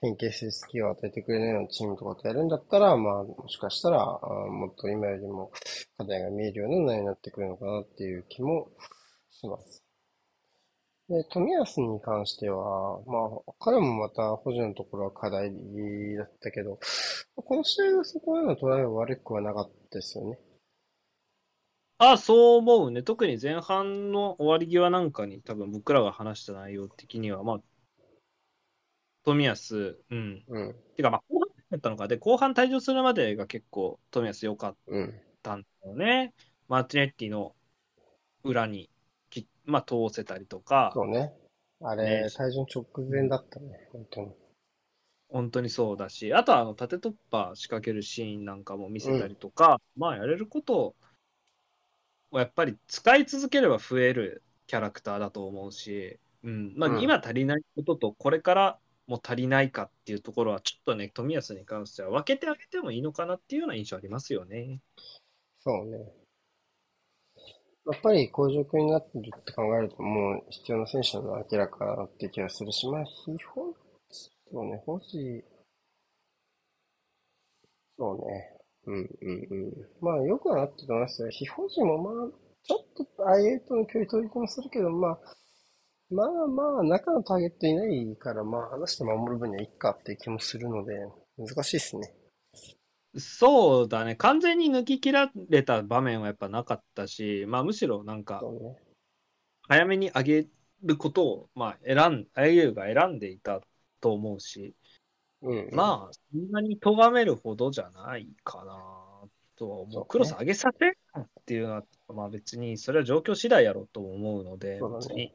[0.00, 5.52] 変形する隙を与えてくれないようなチームとかとやるんだったら、まあもしかしたら、あーもっと今よりも
[5.96, 8.68] 課題が見えるような内容になってくるのかなっていう気も
[9.30, 9.83] します。
[11.08, 15.52] で、富安に関しては、まあ彼もまた保持のところは課題
[16.16, 16.78] だったけど、
[17.36, 20.38] この試合はそこへのトライは悪くはなかったですよね。
[21.98, 23.02] ああ、そう思うね。
[23.02, 27.60] 特に前半の終わり際なんかに多分僕らが話した内容的には、まあ、
[29.24, 30.44] 冨安、うん。
[30.48, 32.08] うん、てか、まあ、後半だったのか。
[32.08, 36.34] で、後半退場するまでが結構冨安良かっうん、たんだよね。
[36.68, 37.54] マーティネッティの
[38.42, 38.93] 裏にき、
[39.64, 41.32] まあ、通せたりとか、そうね。
[41.80, 44.32] あねれ、退場直前だったね、本当に。
[45.28, 50.94] 本当にそうだし、あとはあの縦突破仕掛けるシーンなんかも見せたりとか、まあやれること
[52.30, 64.80] をやっぱり使い続ければ増えるキャラクターだと思うし、うんまあ、うん今足りないこととこれからも足りないかっていうところはちょっとね、冨安に関しては分けてあげてもいいのかなっていうような印象ありますよね。
[65.60, 66.23] そうね。
[67.90, 73.74] やっぱりこういう状況になってるって考えると、もう必要な選手なのは明らかだって気がするし、まあ、非保
[74.52, 75.44] そうね、保持、
[77.98, 78.50] そうね。
[78.86, 79.72] うんうんうん。
[80.00, 81.28] まあ、よくはなってると思いますよ。
[81.30, 82.28] 非保持もまあ、
[82.62, 85.18] ちょっと IA との距離取り込みするけど、まあ、
[86.10, 90.94] まあまあ、中のターゲットいないから、まあ、話して守る分にはいいかっていう気もするので、
[91.38, 92.14] 難しいですね。
[93.16, 98.42] そうだね、完全に抜き切られた場面はやっぱなかったし、まあ、むしろなんか。
[99.66, 100.46] 早めに上げ
[100.82, 103.60] ることを、まあ、選ん、IU が選んでいた
[104.00, 104.74] と思うし、
[105.42, 105.74] うん、うん。
[105.74, 108.74] まあ、そんなに咎めるほどじゃないかな
[109.56, 109.92] とは思う。
[109.92, 115.32] そうねクロス上げさせるっていうのは、まあ別にそれは状況次第やろうとも思うので、ね別に。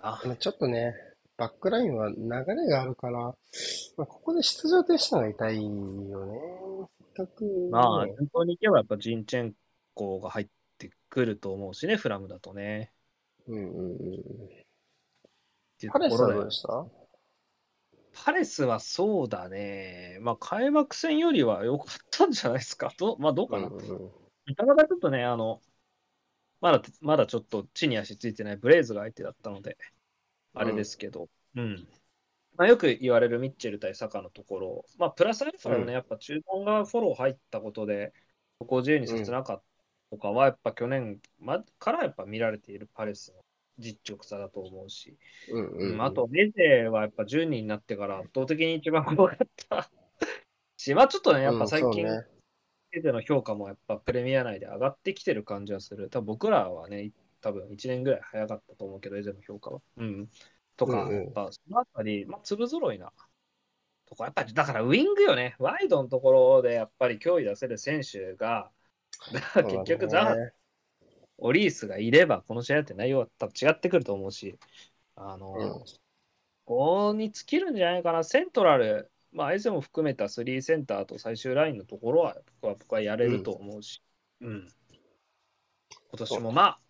[0.00, 0.94] あちょっとね、
[1.42, 2.16] バックラインは流
[2.54, 3.34] れがあるから、ま
[4.04, 6.38] あ、ここで出場停止のが痛いよね。
[7.16, 7.32] せっか。
[7.72, 9.52] まあ、順当にいけばやっぱジンチェン
[9.92, 10.46] コが入っ
[10.78, 12.92] てくると思うしね、フラムだとね。
[13.48, 13.98] うんうんうん。
[15.90, 16.86] パレスはどうでした？
[18.24, 20.18] パレスはそうだね。
[20.20, 22.92] まあ、開幕戦よりは良かったんじゃないですか？
[22.98, 23.66] どうまあ、どうかな？
[23.66, 24.10] うんうん
[24.46, 25.60] なかなかちょっとね、あの、
[26.60, 29.76] まだ、まだちょっと地に足ついてないブレイズが相手だったので、
[30.54, 31.88] あれですけど、うん。
[32.56, 35.86] まあ、よく言われるミッチェル対サカのところ、まあ、プラスアルファのうん。
[35.86, 38.12] ね、やっぱ中盤がフォロー入ったことで、
[38.58, 39.62] ここを自由にさせなかった。
[40.12, 43.40] とかは、やっぱ去年まからやっぱ見られているパレスの
[43.78, 45.16] 実直さだと思うし、
[45.50, 46.02] うんうんうん。
[46.02, 49.90] あと、メゼはやっぱ10人になってから圧倒的に一番怖かった。
[50.76, 52.26] し、まあちょっとね、やっぱ最近、うんそうね。
[52.92, 56.10] メゼの評価もやっぱプレミア内で上がってきてる感じはする。
[56.10, 57.10] 多分僕らはね、
[57.42, 59.80] 多分1年ぐらい早かったと思うけど、エゼの評価は。
[59.98, 60.30] うん。
[60.76, 63.12] とか、うんうんやっぱそのあたり、まあ粒揃いな。
[64.06, 65.56] とか、やっぱりだからウィングよね。
[65.58, 68.70] ワイドのところでやっぱり脅威出せる選手が、
[69.54, 70.52] 結局ザハ、ね
[71.44, 74.58] オリースがいれば、この試合って内容は多分違ってくると思うし、
[75.16, 75.84] あの、うん
[76.64, 78.22] ここに尽きるんじゃないかな。
[78.22, 84.00] セントラル、まあ、エゼも含めた3センターと最終ラインのところは、僕は僕はやれると思うし、
[84.40, 84.68] うん。
[86.10, 86.80] 今年もまあ、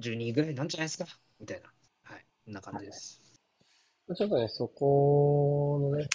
[0.00, 1.06] 12位ぐらいなんじゃないですか、
[1.38, 1.72] みたいな。
[2.04, 2.24] はい。
[2.44, 3.20] こんな感じです。
[4.14, 6.08] ちょっとね、そこのね、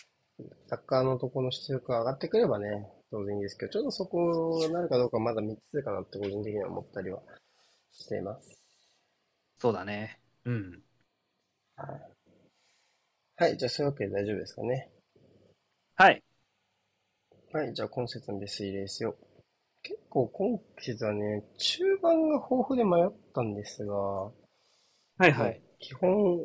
[0.68, 7.22] サッカーのところの出力が上がってくればね、当然いいですけど、ちょっとそこになるかどうかまだ未知数かなって個人的には思ったりは
[7.94, 8.60] しています。
[9.60, 10.20] そうだね。
[10.44, 10.84] うん。
[13.38, 14.90] はい、じゃあそういうわけで大丈夫ですかね。
[15.96, 16.24] はい。
[17.54, 19.16] はい、じゃあ今節のベス入れですよ。
[19.86, 24.32] 結構今節はね、中盤が豊富で迷ったんですが、は
[25.22, 25.62] いはい。
[25.80, 26.40] 基本、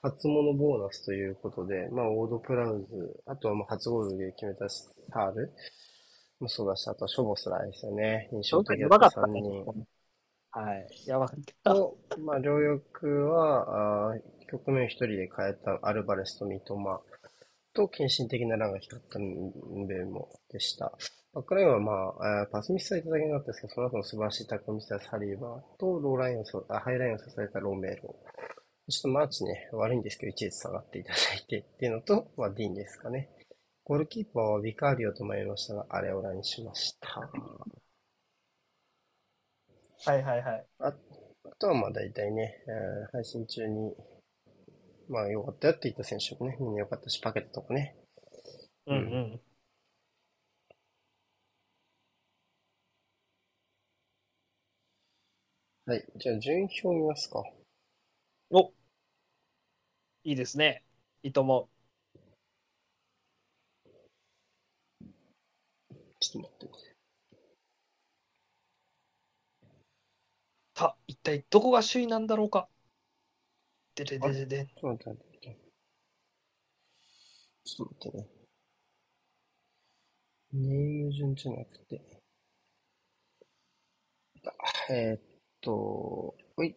[0.00, 5.52] 初物ボーナスということで、まあ、オードプラウズ、あとはまあ初ゴールで決めたサール
[6.38, 8.28] もそうだし、あと、ショボスラーですよね。
[8.32, 9.86] 印象的やだった3ばかったね人。。
[10.52, 10.86] はい。
[11.06, 11.74] やばかった。
[11.74, 12.60] と、まあ、両
[12.92, 14.20] 翼は、あー
[14.50, 17.02] 局面一人で変えたアルバレスと三笘
[17.74, 20.92] と、献身的なランが光ったンベもでした。
[21.32, 28.14] バックラインはまあ、あーパスミスはいただけになったんですけど、その後の素晴らしいタックルミスターサリーバーと、ローラインをそ、あハイラインを支えたロメロ。
[28.90, 33.30] ちょっとマーチね、悪いんですけど、一列下がっていただいてっていうのと、まあ、ディーンですかね。
[33.84, 37.30] ゴールキーパーはビカーリオと迷いましたが、アレオラにしました。
[40.04, 40.66] はいはいはい。
[40.80, 40.92] あ
[41.58, 43.94] とはまあ大体ね、えー配信中に、
[45.08, 47.96] まあ良かったよって言った選手もね、みんな良かったし、パケットとかね。
[48.86, 49.40] うんうん。
[55.88, 56.04] はい。
[56.16, 57.42] じゃあ順位表見ますか。
[58.50, 58.74] お
[60.22, 60.84] いいですね。
[61.22, 61.68] いいと思う。
[66.20, 66.72] ちょっと待ってね。
[70.76, 72.68] さあ、一体どこが首位なんだろうか。
[73.94, 74.66] ででででで。
[74.66, 75.58] ちょっと待って。
[77.64, 78.28] ちょっと待ってね。
[80.52, 82.02] ネーム順じゃなくて。
[84.44, 85.27] あえーっ
[85.60, 86.76] と、ほい。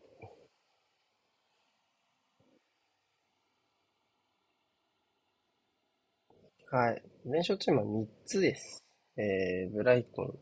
[6.70, 7.04] はい。
[7.26, 8.84] 連勝チームは3つです。
[9.18, 10.40] えー、ブライトン、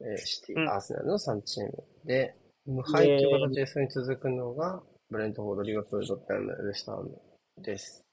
[0.00, 1.72] えーシティ、うんアーセナルの3チーム
[2.04, 2.34] で、
[2.66, 7.20] 無敗という形でそれに続くのが、ブレントフォード、リバプール、ドッテナム、ウエストハム
[7.62, 8.06] です。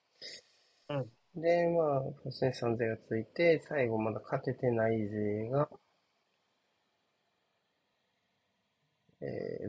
[0.90, 1.06] うん
[1.36, 5.70] で、まあ、普通に3勢が続いて、最後まだ勝ててない勢が、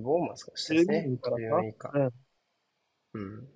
[0.07, 1.07] えー、ボーマスが下ですね。
[1.09, 1.90] 14位からか14位以下。
[1.94, 2.12] うん
[3.16, 3.38] うん。
[3.38, 3.46] っ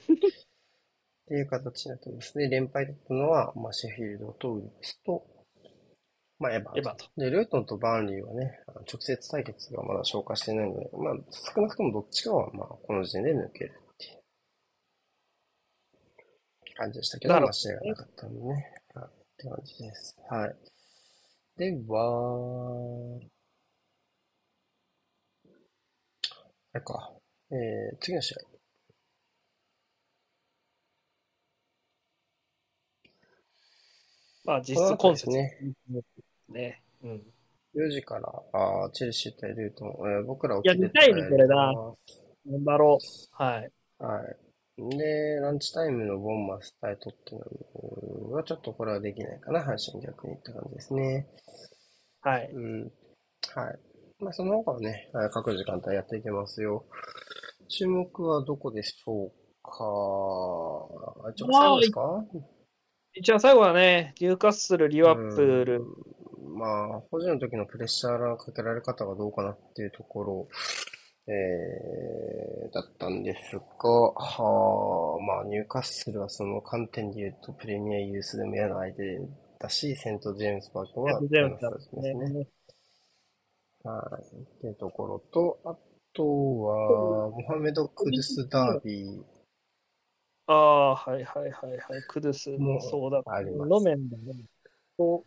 [1.28, 2.48] ていう形になってますね。
[2.48, 5.24] 連敗だったのは、まあ、シェフィールドとウルブスと、
[6.38, 7.07] まあ、エバーエバート。
[7.16, 8.59] で、ルートンとバーンリーはね、
[8.90, 11.14] 直接対決がまだ消化してないので、まあ、
[11.55, 14.09] 少なくともどっちかは、まあ、この時点で抜けるってい
[16.72, 18.48] う感じでしたけど、まあ、試合がなかったんでね。
[18.94, 20.16] はい、って感じです。
[20.28, 20.57] はい。
[21.59, 23.20] では、
[26.72, 27.12] あれか、
[27.50, 28.38] えー、次の試合。
[34.44, 36.60] まあ実この後質今節ですね。
[36.60, 36.82] ね。
[37.02, 37.22] うん。
[37.74, 41.72] 4時から、あーチェルシー対ルートン、えー僕ら起いやきて見たいねてこれな
[42.46, 43.42] 頑張ろう。
[43.42, 43.70] はい。
[43.98, 44.96] はい。
[44.96, 47.44] で、ランチタイムのボンマス対トッテナ
[48.28, 51.26] ムはちょっとこれはできないかな、阪神逆にって感じですね。
[52.22, 52.50] はい。
[52.52, 52.92] うん。
[53.54, 53.78] はい。
[54.20, 56.84] まあ、その他はね、はい各時間帯やっていけますよ。
[57.68, 59.30] 注目はどこでしょう
[59.62, 59.70] か
[61.26, 62.24] あ、一応最後ですか？
[63.14, 65.80] 一応最後はね、ニューカッスル、リワプール。
[65.80, 65.86] うん
[66.58, 70.48] まあ、保持の時のプレッシャーがかけられ方がどうかなっていうところ、
[71.26, 79.20] えー、だったんですが、はあ、まあ、ニューカッスルはその観点で言うと、プレミアユースでも嫌な相手
[79.58, 82.46] だし、セント・ジェームズ・パークはジェームズだ嫌なスタジアムですね。
[83.85, 83.91] ね。
[83.91, 84.37] はい。
[84.37, 85.76] っていうところと、あ
[86.12, 89.22] とは、モハメド・クルス・ダービー
[90.47, 91.81] ああ、はいはいはいはい。
[92.09, 93.22] クドゥスももそうだ。
[93.24, 94.45] ありますロメンだね。
[94.99, 95.24] と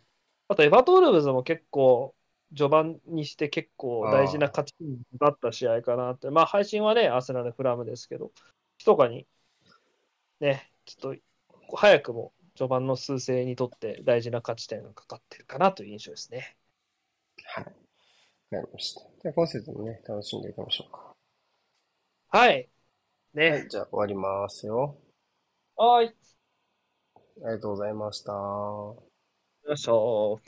[0.48, 2.14] あと、エヴァトールブズも結構、
[2.54, 6.30] 序盤にして結構大事な勝ちになった試合かなって。
[6.30, 8.32] まあ、配信はね、アーセナル、フラムですけど、
[8.78, 9.26] 密かに、
[10.40, 16.56] ね、ちょっと、早くも序盤の数勢にとって大事な勝ち点がかかってるかなという印象ですね。
[17.46, 17.83] はい。
[18.52, 19.00] わかりました。
[19.22, 21.14] では、今節もね、楽しんでいきましょうか。
[22.28, 22.48] はい。
[22.48, 22.68] はい、
[23.34, 23.66] ね。
[23.68, 24.96] じゃあ終わりますよ。
[25.76, 26.14] はい。
[27.44, 28.32] ありがとうございました。
[28.32, 28.96] よ
[29.74, 30.40] いしょ。